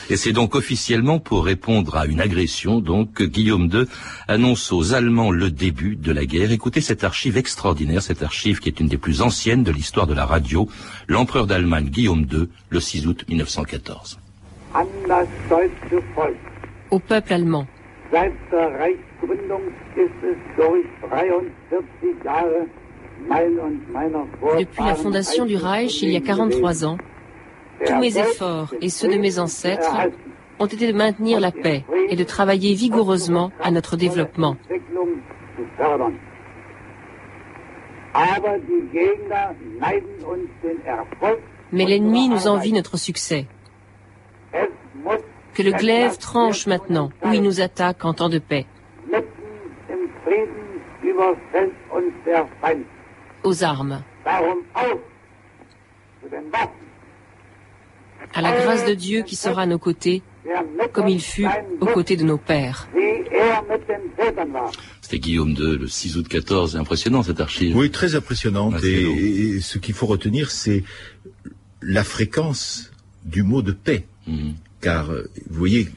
Et 0.08 0.16
c'est 0.16 0.32
donc 0.32 0.54
officiellement 0.54 1.18
pour 1.18 1.44
répondre 1.44 1.96
à 1.96 2.06
une 2.06 2.20
agression, 2.20 2.80
donc, 2.80 3.12
que 3.12 3.24
Guillaume 3.24 3.70
II 3.72 3.84
annonce 4.28 4.72
aux 4.72 4.94
Allemands 4.94 5.30
le 5.30 5.50
début 5.50 5.96
de 5.96 6.12
la 6.12 6.26
guerre. 6.26 6.52
Écoutez 6.52 6.80
cette 6.80 7.04
archive 7.04 7.36
extraordinaire, 7.36 8.02
cette 8.02 8.22
archive 8.22 8.60
qui 8.60 8.68
est 8.68 8.80
une 8.80 8.88
des 8.88 8.98
plus 8.98 9.22
anciennes 9.22 9.62
de 9.62 9.72
l'histoire 9.72 10.06
de 10.06 10.14
la 10.14 10.26
radio. 10.26 10.68
L'empereur 11.08 11.46
d'Allemagne, 11.46 11.86
Guillaume 11.86 12.26
II, 12.30 12.48
le 12.68 12.80
6 12.80 13.06
août 13.06 13.24
1914. 13.28 14.18
Au 16.90 16.98
peuple 16.98 17.32
allemand. 17.32 17.66
Depuis 24.58 24.84
la 24.84 24.94
fondation 24.94 25.44
du 25.44 25.56
Reich, 25.56 26.02
il 26.02 26.10
y 26.10 26.16
a 26.16 26.20
43 26.20 26.84
ans, 26.84 26.98
tous 27.86 27.98
mes 27.98 28.18
efforts 28.18 28.74
et 28.80 28.88
ceux 28.88 29.08
de 29.08 29.18
mes 29.18 29.38
ancêtres 29.38 29.94
ont 30.58 30.66
été 30.66 30.86
de 30.92 30.96
maintenir 30.96 31.40
la 31.40 31.52
paix 31.52 31.84
et 32.08 32.16
de 32.16 32.24
travailler 32.24 32.74
vigoureusement 32.74 33.50
à 33.62 33.70
notre 33.70 33.96
développement. 33.96 34.56
Mais 41.72 41.84
l'ennemi 41.86 42.28
nous 42.28 42.46
envie 42.46 42.72
notre 42.72 42.96
succès. 42.98 43.46
Que 45.54 45.62
le 45.62 45.72
glaive 45.72 46.18
tranche 46.18 46.66
maintenant, 46.66 47.10
où 47.24 47.32
il 47.32 47.42
nous 47.42 47.60
attaque 47.60 48.04
en 48.04 48.12
temps 48.12 48.28
de 48.28 48.38
paix. 48.38 48.66
Aux 53.42 53.64
armes 53.64 54.02
à 58.34 58.42
la 58.42 58.52
grâce 58.52 58.86
de 58.86 58.94
Dieu 58.94 59.22
qui 59.22 59.36
sera 59.36 59.62
à 59.62 59.66
nos 59.66 59.78
côtés, 59.78 60.22
comme 60.92 61.08
il 61.08 61.20
fut 61.20 61.46
aux 61.80 61.86
côtés 61.86 62.16
de 62.16 62.24
nos 62.24 62.38
pères. 62.38 62.88
C'était 65.00 65.18
Guillaume 65.18 65.50
II, 65.50 65.78
le 65.78 65.86
6 65.86 66.16
août 66.16 66.28
14, 66.28 66.76
impressionnant 66.76 67.22
cette 67.22 67.40
archive. 67.40 67.76
Oui, 67.76 67.90
très 67.90 68.14
impressionnante. 68.14 68.82
et, 68.84 69.60
ce 69.60 69.78
qu'il 69.78 69.94
faut 69.94 70.06
retenir, 70.06 70.50
c'est 70.50 70.84
la 71.82 72.04
fréquence 72.04 72.90
du 73.24 73.42
mot 73.42 73.62
de 73.62 73.72
paix. 73.72 74.06
Mhm. 74.26 74.54
Car, 74.80 75.06
vous 75.06 75.58
voyez, 75.58 75.88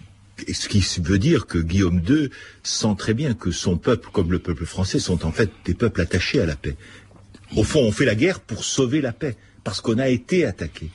ce 0.52 0.68
qui 0.68 0.84
veut 1.02 1.20
dire 1.20 1.46
que 1.46 1.58
Guillaume 1.58 2.02
II 2.08 2.30
sent 2.64 2.96
très 2.98 3.14
bien 3.14 3.34
que 3.34 3.52
son 3.52 3.78
peuple, 3.78 4.10
comme 4.12 4.32
le 4.32 4.40
peuple 4.40 4.66
français, 4.66 5.00
sont 5.00 5.26
en 5.26 5.32
fait 5.32 5.50
des 5.66 5.74
peuples 5.74 6.02
attachés 6.02 6.42
à 6.42 6.46
la 6.46 6.56
paix. 6.56 6.76
Au 7.56 7.64
fond, 7.64 7.82
on 7.82 7.92
fait 7.92 8.06
la 8.06 8.16
guerre 8.16 8.40
pour 8.40 8.64
sauver 8.64 9.02
la 9.02 9.14
paix, 9.14 9.36
parce 9.64 9.80
qu'on 9.82 10.00
a 10.00 10.10
été 10.10 10.46
attaqué. 10.46 10.90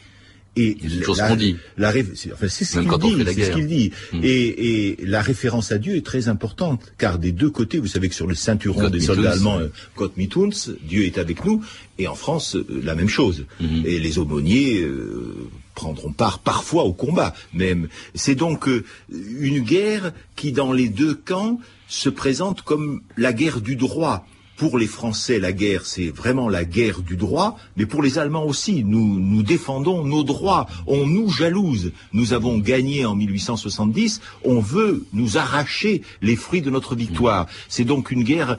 Et 0.61 0.77
la, 1.17 1.37
dit. 1.37 1.57
La, 1.77 1.91
enfin, 1.91 2.49
c'est 2.49 2.65
ce 2.65 2.81
qu'il 2.81 2.89
dit. 2.89 3.25
C'est 3.35 3.45
ce 3.45 3.51
qu'il 3.53 3.67
dit. 3.67 3.93
Hmm. 4.13 4.21
Et, 4.25 4.89
et, 4.91 5.07
la 5.07 5.23
référence 5.23 5.71
à 5.71 5.79
Dieu 5.79 5.97
est 5.97 6.05
très 6.05 6.29
importante, 6.29 6.93
car 6.99 7.19
des 7.19 7.31
deux 7.31 7.51
côtés, 7.51 7.79
vous 7.79 7.87
savez 7.87 8.09
que 8.09 8.15
sur 8.15 8.27
le 8.27 8.35
ceinturon 8.35 8.91
des 8.91 9.01
soldats 9.01 9.33
allemands, 9.33 9.61
euh, 9.61 10.09
Mituns, 10.17 10.75
Dieu 10.83 11.05
est 11.05 11.19
avec 11.19 11.45
nous, 11.45 11.63
et 11.99 12.09
en 12.09 12.15
France, 12.15 12.57
euh, 12.57 12.67
la 12.83 12.97
même 12.97 13.09
chose. 13.09 13.47
Hmm. 13.61 13.83
Et 13.85 14.01
les 14.01 14.19
aumôniers 14.19 14.81
euh, 14.81 15.49
prendront 15.75 16.13
part 16.13 16.41
parfois 16.41 16.83
au 16.83 16.93
combat, 16.93 17.35
même. 17.55 17.89
C'est 18.15 18.35
donc 18.35 18.69
euh, 18.69 18.85
une 19.11 19.61
guerre 19.61 20.13
qui, 20.35 20.51
dans 20.51 20.73
les 20.73 20.89
deux 20.89 21.15
camps, 21.15 21.61
se 21.87 22.09
présente 22.09 22.63
comme 22.63 23.01
la 23.17 23.33
guerre 23.33 23.61
du 23.61 23.77
droit 23.77 24.27
pour 24.59 24.77
les 24.77 24.89
Français, 24.89 25.39
la 25.39 25.53
guerre, 25.53 25.87
c'est 25.87 26.09
vraiment 26.09 26.49
la 26.49 26.65
guerre 26.65 27.01
du 27.01 27.17
droit, 27.17 27.57
mais 27.77 27.87
pour 27.87 28.03
les 28.03 28.19
Allemands 28.19 28.45
aussi, 28.45 28.83
nous, 28.85 29.19
nous 29.21 29.45
défendons 29.45 30.05
nos 30.05 30.25
droits, 30.25 30.67
on 30.89 31.07
nous 31.07 31.31
jalouse. 31.31 31.93
Nous 32.13 32.33
avons 32.33 32.59
gagné 32.59 33.05
en 33.05 33.15
1870, 33.15 34.21
on 34.45 34.59
veut 34.59 35.07
nous 35.13 35.39
arracher 35.39 36.03
les 36.23 36.35
fruits 36.35 36.61
de 36.61 36.71
notre 36.71 36.97
victoire. 36.97 37.47
C'est 37.69 37.85
donc 37.85 38.11
une 38.11 38.25
guerre, 38.25 38.59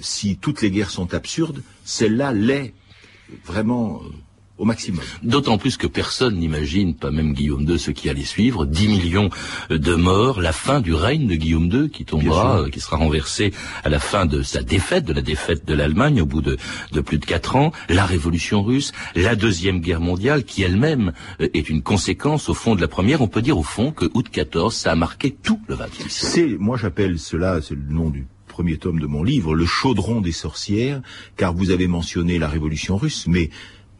si 0.00 0.36
toutes 0.36 0.62
les 0.62 0.70
guerres 0.70 0.90
sont 0.90 1.12
absurdes, 1.12 1.62
celle-là 1.84 2.32
l'est 2.32 2.72
vraiment 3.44 4.00
euh, 4.60 4.64
maximum. 4.64 5.02
D'autant 5.22 5.58
plus 5.58 5.76
que 5.76 5.86
personne 5.86 6.36
n'imagine, 6.36 6.94
pas 6.94 7.10
même 7.10 7.32
Guillaume 7.32 7.68
II, 7.68 7.78
ce 7.78 7.90
qui 7.90 8.08
allait 8.08 8.24
suivre, 8.24 8.66
10 8.66 8.88
millions 8.88 9.30
de 9.70 9.94
morts, 9.94 10.40
la 10.40 10.52
fin 10.52 10.80
du 10.80 10.94
règne 10.94 11.26
de 11.26 11.34
Guillaume 11.34 11.70
II 11.72 11.90
qui 11.90 12.04
tombera, 12.04 12.60
euh, 12.60 12.68
qui 12.68 12.80
sera 12.80 12.96
renversé 12.96 13.52
à 13.84 13.88
la 13.88 13.98
fin 13.98 14.26
de 14.26 14.42
sa 14.42 14.62
défaite, 14.62 15.04
de 15.04 15.12
la 15.12 15.22
défaite 15.22 15.64
de 15.64 15.74
l'Allemagne 15.74 16.20
au 16.20 16.26
bout 16.26 16.42
de, 16.42 16.56
de 16.92 17.00
plus 17.00 17.18
de 17.18 17.24
quatre 17.24 17.56
ans, 17.56 17.72
la 17.88 18.06
révolution 18.06 18.62
russe, 18.62 18.92
la 19.14 19.36
deuxième 19.36 19.80
guerre 19.80 20.00
mondiale 20.00 20.44
qui 20.44 20.62
elle-même 20.62 21.12
euh, 21.40 21.48
est 21.54 21.68
une 21.68 21.82
conséquence 21.82 22.48
au 22.48 22.54
fond 22.54 22.74
de 22.74 22.80
la 22.80 22.88
première. 22.88 23.22
On 23.22 23.28
peut 23.28 23.42
dire 23.42 23.58
au 23.58 23.62
fond 23.62 23.92
que 23.92 24.10
août 24.14 24.28
14, 24.30 24.74
ça 24.74 24.92
a 24.92 24.94
marqué 24.94 25.30
tout 25.30 25.60
le 25.68 25.76
XXe 25.76 26.08
siècle. 26.08 26.10
C'est, 26.10 26.58
moi 26.58 26.76
j'appelle 26.76 27.18
cela, 27.18 27.60
c'est 27.62 27.74
le 27.74 27.92
nom 27.92 28.10
du 28.10 28.26
premier 28.52 28.76
tome 28.76 29.00
de 29.00 29.06
mon 29.06 29.24
livre, 29.24 29.54
le 29.54 29.64
chaudron 29.64 30.20
des 30.20 30.32
sorcières, 30.32 31.00
car 31.36 31.54
vous 31.54 31.70
avez 31.70 31.86
mentionné 31.86 32.38
la 32.38 32.48
révolution 32.48 32.98
russe, 32.98 33.26
mais 33.26 33.48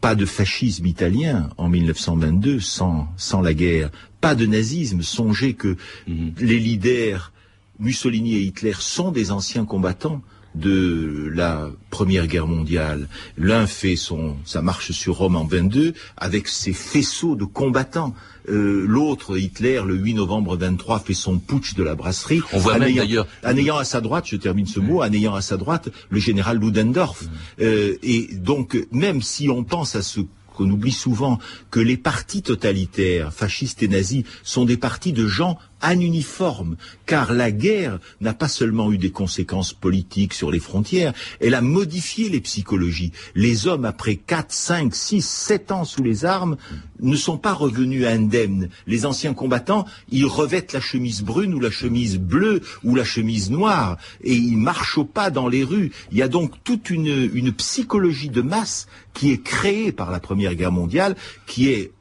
pas 0.03 0.15
de 0.15 0.25
fascisme 0.25 0.85
italien 0.85 1.49
en 1.57 1.69
1922 1.69 2.59
sans, 2.59 3.07
sans 3.15 3.39
la 3.39 3.53
guerre. 3.53 3.89
Pas 4.19 4.35
de 4.35 4.45
nazisme. 4.45 5.01
Songez 5.01 5.53
que 5.53 5.77
mhm. 6.07 6.33
les 6.39 6.59
leaders 6.59 7.31
Mussolini 7.79 8.35
et 8.35 8.41
Hitler 8.41 8.73
sont 8.77 9.11
des 9.11 9.31
anciens 9.31 9.63
combattants 9.63 10.21
de 10.55 11.31
la 11.33 11.69
Première 11.89 12.27
Guerre 12.27 12.47
mondiale. 12.47 13.07
L'un 13.37 13.67
fait 13.67 13.95
son, 13.95 14.35
sa 14.45 14.61
marche 14.61 14.91
sur 14.91 15.17
Rome 15.17 15.35
en 15.35 15.45
22 15.45 15.93
avec 16.17 16.47
ses 16.47 16.73
faisceaux 16.73 17.35
de 17.35 17.45
combattants. 17.45 18.13
Euh, 18.49 18.85
l'autre, 18.87 19.37
Hitler, 19.37 19.81
le 19.85 19.95
8 19.95 20.15
novembre 20.15 20.57
23, 20.57 20.99
fait 20.99 21.13
son 21.13 21.39
putsch 21.39 21.75
de 21.75 21.83
la 21.83 21.95
brasserie. 21.95 22.41
On 22.51 22.59
voit 22.59 22.77
même 22.77 22.93
d'ailleurs... 22.93 23.27
En 23.45 23.55
ayant 23.55 23.77
à 23.77 23.85
sa 23.85 24.01
droite, 24.01 24.25
je 24.27 24.35
termine 24.35 24.67
ce 24.67 24.79
mot, 24.79 25.01
en 25.01 25.11
ayant 25.11 25.35
à 25.35 25.41
sa 25.41 25.57
droite 25.57 25.89
le 26.09 26.19
général 26.19 26.59
Ludendorff. 26.59 27.23
Euh, 27.61 27.95
et 28.03 28.29
donc, 28.33 28.77
même 28.91 29.21
si 29.21 29.49
on 29.49 29.63
pense 29.63 29.95
à 29.95 30.01
ce 30.01 30.21
qu'on 30.53 30.69
oublie 30.69 30.91
souvent 30.91 31.39
que 31.71 31.79
les 31.79 31.97
partis 31.97 32.41
totalitaires, 32.41 33.33
fascistes 33.33 33.83
et 33.83 33.87
nazis, 33.87 34.23
sont 34.43 34.65
des 34.65 34.77
partis 34.77 35.13
de 35.13 35.27
gens 35.27 35.57
en 35.83 35.99
uniforme, 35.99 36.77
car 37.05 37.33
la 37.33 37.51
guerre 37.51 37.99
n'a 38.21 38.33
pas 38.33 38.47
seulement 38.47 38.91
eu 38.91 38.97
des 38.97 39.11
conséquences 39.11 39.73
politiques 39.73 40.33
sur 40.33 40.49
les 40.49 40.59
frontières, 40.59 41.13
elle 41.41 41.53
a 41.53 41.61
modifié 41.61 42.29
les 42.29 42.39
psychologies. 42.41 43.11
Les 43.35 43.67
hommes, 43.67 43.85
après 43.85 44.15
4, 44.15 44.51
5, 44.51 44.95
6, 44.95 45.25
7 45.25 45.71
ans 45.71 45.85
sous 45.85 46.01
les 46.01 46.25
armes, 46.25 46.57
ne 47.01 47.15
sont 47.15 47.37
pas 47.37 47.53
revenus 47.53 48.07
indemnes. 48.07 48.69
Les 48.87 49.05
anciens 49.05 49.33
combattants, 49.33 49.85
ils 50.09 50.25
revêtent 50.25 50.73
la 50.73 50.79
chemise 50.79 51.21
brune 51.21 51.53
ou 51.53 51.59
la 51.59 51.71
chemise 51.71 52.17
bleue 52.17 52.61
ou 52.83 52.95
la 52.95 53.03
chemise 53.03 53.51
noire 53.51 53.97
et 54.21 54.33
ils 54.33 54.57
marchent 54.57 54.97
au 54.97 55.05
pas 55.05 55.29
dans 55.29 55.47
les 55.47 55.63
rues. 55.63 55.91
Il 56.11 56.17
y 56.17 56.21
a 56.21 56.27
donc 56.27 56.63
toute 56.63 56.89
une, 56.89 57.29
une 57.33 57.51
psychologie 57.51 58.29
de 58.29 58.41
masse 58.41 58.87
qui 59.13 59.31
est 59.31 59.41
créée 59.41 59.91
par 59.91 60.11
la 60.11 60.19
Première 60.19 60.55
Guerre 60.55 60.71
mondiale, 60.71 61.15
qui 61.45 61.69
est 61.69 61.91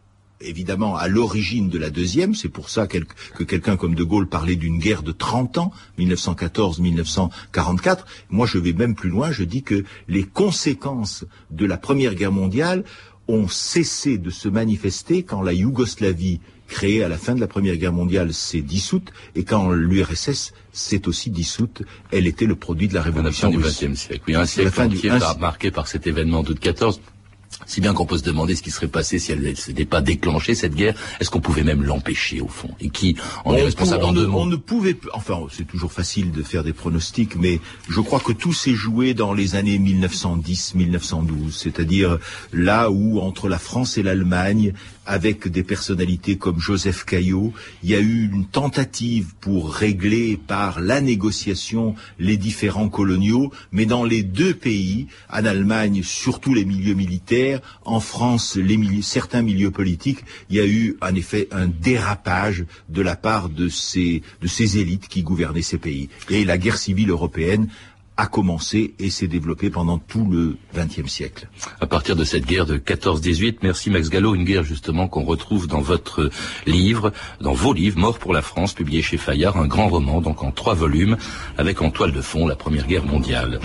évidemment 0.44 0.96
à 0.96 1.08
l'origine 1.08 1.68
de 1.68 1.78
la 1.78 1.90
deuxième. 1.90 2.34
C'est 2.34 2.48
pour 2.48 2.70
ça 2.70 2.86
que 2.86 2.98
quelqu'un 3.44 3.76
comme 3.76 3.94
De 3.94 4.04
Gaulle 4.04 4.28
parlait 4.28 4.56
d'une 4.56 4.78
guerre 4.78 5.02
de 5.02 5.12
30 5.12 5.58
ans, 5.58 5.72
1914-1944. 5.98 7.98
Moi, 8.30 8.46
je 8.46 8.58
vais 8.58 8.72
même 8.72 8.94
plus 8.94 9.10
loin. 9.10 9.32
Je 9.32 9.44
dis 9.44 9.62
que 9.62 9.84
les 10.08 10.24
conséquences 10.24 11.24
de 11.50 11.66
la 11.66 11.76
Première 11.76 12.14
Guerre 12.14 12.32
mondiale 12.32 12.84
ont 13.28 13.48
cessé 13.48 14.18
de 14.18 14.30
se 14.30 14.48
manifester 14.48 15.22
quand 15.22 15.42
la 15.42 15.52
Yougoslavie 15.52 16.40
créée 16.72 17.04
à 17.04 17.08
la 17.08 17.18
fin 17.18 17.34
de 17.34 17.40
la 17.40 17.46
Première 17.46 17.76
Guerre 17.76 17.92
mondiale 17.92 18.32
s'est 18.32 18.62
dissoute 18.62 19.12
et 19.36 19.44
quand 19.44 19.70
l'URSS 19.70 20.52
s'est 20.72 21.06
aussi 21.06 21.30
dissoute, 21.30 21.82
elle 22.10 22.26
était 22.26 22.46
le 22.46 22.56
produit 22.56 22.88
de 22.88 22.94
la 22.94 23.02
révolution 23.02 23.50
du 23.50 23.58
XXe 23.58 23.94
siècle. 23.94 24.22
Oui, 24.26 24.34
un 24.34 24.46
siècle 24.46 24.80
entier 24.80 25.12
marqué 25.38 25.70
par 25.70 25.86
cet 25.86 26.06
événement 26.06 26.42
d'août 26.42 26.58
14 26.58 27.00
si 27.66 27.80
bien 27.80 27.92
qu'on 27.94 28.06
peut 28.06 28.18
se 28.18 28.22
demander 28.22 28.56
ce 28.56 28.62
qui 28.62 28.70
serait 28.70 28.88
passé 28.88 29.18
si 29.18 29.32
elle 29.32 29.42
ne 29.42 29.54
s'était 29.54 29.84
pas 29.84 30.00
déclenchée, 30.00 30.54
cette 30.54 30.74
guerre. 30.74 30.94
Est-ce 31.20 31.30
qu'on 31.30 31.40
pouvait 31.40 31.62
même 31.62 31.82
l'empêcher, 31.82 32.40
au 32.40 32.48
fond? 32.48 32.70
Et 32.80 32.90
qui 32.90 33.16
en 33.44 33.54
est 33.54 33.62
responsable 33.62 34.04
en 34.04 34.12
deux 34.12 34.26
On 34.28 34.46
ne 34.46 34.56
pouvait... 34.56 34.96
Enfin, 35.14 35.40
c'est 35.50 35.66
toujours 35.66 35.92
facile 35.92 36.32
de 36.32 36.42
faire 36.42 36.64
des 36.64 36.72
pronostics, 36.72 37.36
mais 37.36 37.60
je 37.88 38.00
crois 38.00 38.20
que 38.20 38.32
tout 38.32 38.52
s'est 38.52 38.74
joué 38.74 39.14
dans 39.14 39.32
les 39.32 39.54
années 39.54 39.78
1910-1912. 39.78 41.50
C'est-à-dire 41.50 42.18
là 42.52 42.90
où, 42.90 43.20
entre 43.20 43.48
la 43.48 43.58
France 43.58 43.98
et 43.98 44.02
l'Allemagne, 44.02 44.72
avec 45.06 45.48
des 45.48 45.64
personnalités 45.64 46.36
comme 46.36 46.60
Joseph 46.60 47.04
Caillot, 47.04 47.52
il 47.82 47.90
y 47.90 47.94
a 47.94 48.00
eu 48.00 48.30
une 48.32 48.46
tentative 48.46 49.34
pour 49.40 49.74
régler 49.74 50.36
par 50.36 50.80
la 50.80 51.00
négociation 51.00 51.94
les 52.18 52.36
différents 52.36 52.88
coloniaux, 52.88 53.52
mais 53.72 53.86
dans 53.86 54.04
les 54.04 54.22
deux 54.22 54.54
pays, 54.54 55.08
en 55.32 55.44
Allemagne, 55.44 56.02
surtout 56.04 56.54
les 56.54 56.64
milieux 56.64 56.94
militaires, 56.94 57.41
en 57.84 58.00
France, 58.00 58.56
les 58.56 58.76
milieux, 58.76 59.02
certains 59.02 59.42
milieux 59.42 59.70
politiques, 59.70 60.20
il 60.50 60.56
y 60.56 60.60
a 60.60 60.66
eu 60.66 60.96
en 61.00 61.14
effet 61.14 61.48
un 61.50 61.66
dérapage 61.66 62.64
de 62.88 63.02
la 63.02 63.16
part 63.16 63.48
de 63.48 63.68
ces, 63.68 64.22
de 64.40 64.46
ces 64.46 64.78
élites 64.78 65.08
qui 65.08 65.22
gouvernaient 65.22 65.62
ces 65.62 65.78
pays. 65.78 66.08
Et 66.30 66.44
la 66.44 66.58
guerre 66.58 66.78
civile 66.78 67.10
européenne 67.10 67.68
a 68.16 68.26
commencé 68.26 68.94
et 68.98 69.10
s'est 69.10 69.26
développé 69.26 69.70
pendant 69.70 69.98
tout 69.98 70.28
le 70.30 70.56
XXe 70.76 71.10
siècle. 71.10 71.48
À 71.80 71.86
partir 71.86 72.14
de 72.14 72.24
cette 72.24 72.44
guerre 72.44 72.66
de 72.66 72.76
14-18, 72.76 73.56
merci 73.62 73.90
Max 73.90 74.10
Gallo, 74.10 74.34
une 74.34 74.44
guerre 74.44 74.64
justement 74.64 75.08
qu'on 75.08 75.24
retrouve 75.24 75.66
dans 75.66 75.80
votre 75.80 76.30
livre, 76.66 77.12
dans 77.40 77.54
vos 77.54 77.72
livres, 77.72 77.98
Mort 77.98 78.18
pour 78.18 78.34
la 78.34 78.42
France, 78.42 78.74
publié 78.74 79.00
chez 79.02 79.16
Fayard, 79.16 79.56
un 79.56 79.66
grand 79.66 79.88
roman, 79.88 80.20
donc 80.20 80.42
en 80.42 80.50
trois 80.50 80.74
volumes, 80.74 81.16
avec 81.56 81.80
en 81.80 81.90
toile 81.90 82.12
de 82.12 82.20
fond 82.20 82.46
la 82.46 82.56
Première 82.56 82.86
Guerre 82.86 83.06
mondiale. 83.06 83.60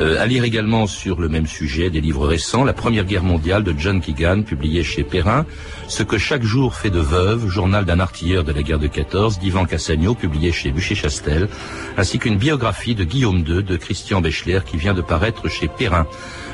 Euh, 0.00 0.20
à 0.20 0.26
lire 0.26 0.42
également 0.44 0.86
sur 0.86 1.20
le 1.20 1.28
même 1.28 1.46
sujet 1.46 1.88
des 1.88 2.00
livres 2.00 2.26
récents, 2.26 2.64
La 2.64 2.72
Première 2.72 3.04
Guerre 3.04 3.22
mondiale 3.22 3.62
de 3.62 3.74
John 3.78 4.00
Keegan, 4.00 4.42
publié 4.42 4.82
chez 4.82 5.04
Perrin, 5.04 5.46
Ce 5.86 6.02
que 6.02 6.18
chaque 6.18 6.42
jour 6.42 6.74
fait 6.74 6.90
de 6.90 6.98
veuve, 6.98 7.46
journal 7.48 7.84
d'un 7.84 8.00
artilleur 8.00 8.42
de 8.42 8.52
la 8.52 8.62
guerre 8.62 8.78
de 8.78 8.88
14, 8.88 9.38
d'Ivan 9.38 9.66
Cassagno, 9.66 10.14
publié 10.14 10.50
chez 10.50 10.72
Bûcher-Chastel, 10.72 11.48
ainsi 11.96 12.18
qu'une 12.18 12.38
biographie 12.38 12.94
de 12.94 13.04
Guillaume 13.04 13.44
II 13.46 13.62
de 13.62 13.76
Christian 13.76 14.20
Bechler 14.20 14.60
qui 14.66 14.76
vient 14.76 14.94
de 14.94 15.02
paraître 15.02 15.48
chez 15.48 15.68
Perrin. 15.68 16.06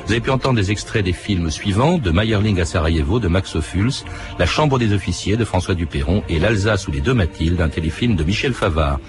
Vous 0.05 0.11
avez 0.11 0.21
pu 0.21 0.31
entendre 0.31 0.55
des 0.55 0.71
extraits 0.71 1.05
des 1.05 1.13
films 1.13 1.49
suivants, 1.49 1.97
de 1.97 2.11
Mayerling 2.11 2.59
à 2.59 2.65
Sarajevo, 2.65 3.19
de 3.19 3.27
Max 3.27 3.55
Ophuls, 3.55 4.03
La 4.37 4.45
Chambre 4.45 4.77
des 4.77 4.93
officiers 4.93 5.37
de 5.37 5.45
François 5.45 5.75
Duperron 5.75 6.23
et 6.29 6.37
L'Alsace 6.37 6.87
ou 6.87 6.91
les 6.91 7.01
deux 7.01 7.13
Mathildes, 7.13 7.61
un 7.61 7.69
téléfilm 7.69 8.15
de 8.15 8.23
Michel 8.23 8.53
Favard. 8.53 8.99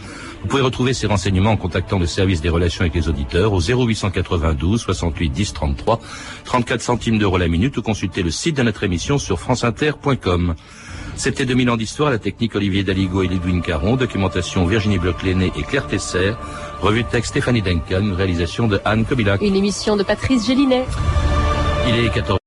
Vous 0.42 0.48
pouvez 0.48 0.62
retrouver 0.62 0.92
ces 0.92 1.06
renseignements 1.06 1.52
en 1.52 1.56
contactant 1.56 1.98
le 1.98 2.06
service 2.06 2.40
des 2.40 2.48
relations 2.48 2.82
avec 2.82 2.94
les 2.94 3.08
auditeurs 3.08 3.52
au 3.52 3.60
0892 3.60 4.80
68 4.80 5.30
10 5.30 5.52
33, 5.52 6.00
34 6.44 6.80
centimes 6.80 7.18
d'euros 7.18 7.38
la 7.38 7.48
minute 7.48 7.76
ou 7.76 7.82
consulter 7.82 8.22
le 8.22 8.30
site 8.30 8.56
de 8.56 8.62
notre 8.62 8.82
émission 8.84 9.18
sur 9.18 9.38
franceinter.com. 9.38 10.54
C'était 11.14 11.46
2000 11.46 11.70
ans 11.70 11.76
d'histoire, 11.76 12.10
la 12.10 12.18
technique 12.18 12.54
Olivier 12.56 12.82
Daligo 12.82 13.22
et 13.22 13.28
Lidwin 13.28 13.62
Caron, 13.62 13.96
documentation 13.96 14.66
Virginie 14.66 14.98
Bloch-Léné 14.98 15.52
et 15.56 15.62
Claire 15.62 15.86
Tesser, 15.86 16.32
revue 16.80 17.04
de 17.04 17.08
texte 17.08 17.30
Stéphanie 17.30 17.62
Duncan, 17.62 18.14
réalisation 18.14 18.66
de 18.66 18.80
Anne 18.84 19.04
Kobilac. 19.04 19.40
Une 19.42 19.56
émission 19.56 19.96
de 19.96 20.02
Patrice 20.02 20.46
Gélinet. 20.46 20.84
Il 21.88 22.04
est 22.04 22.10
14 22.10 22.41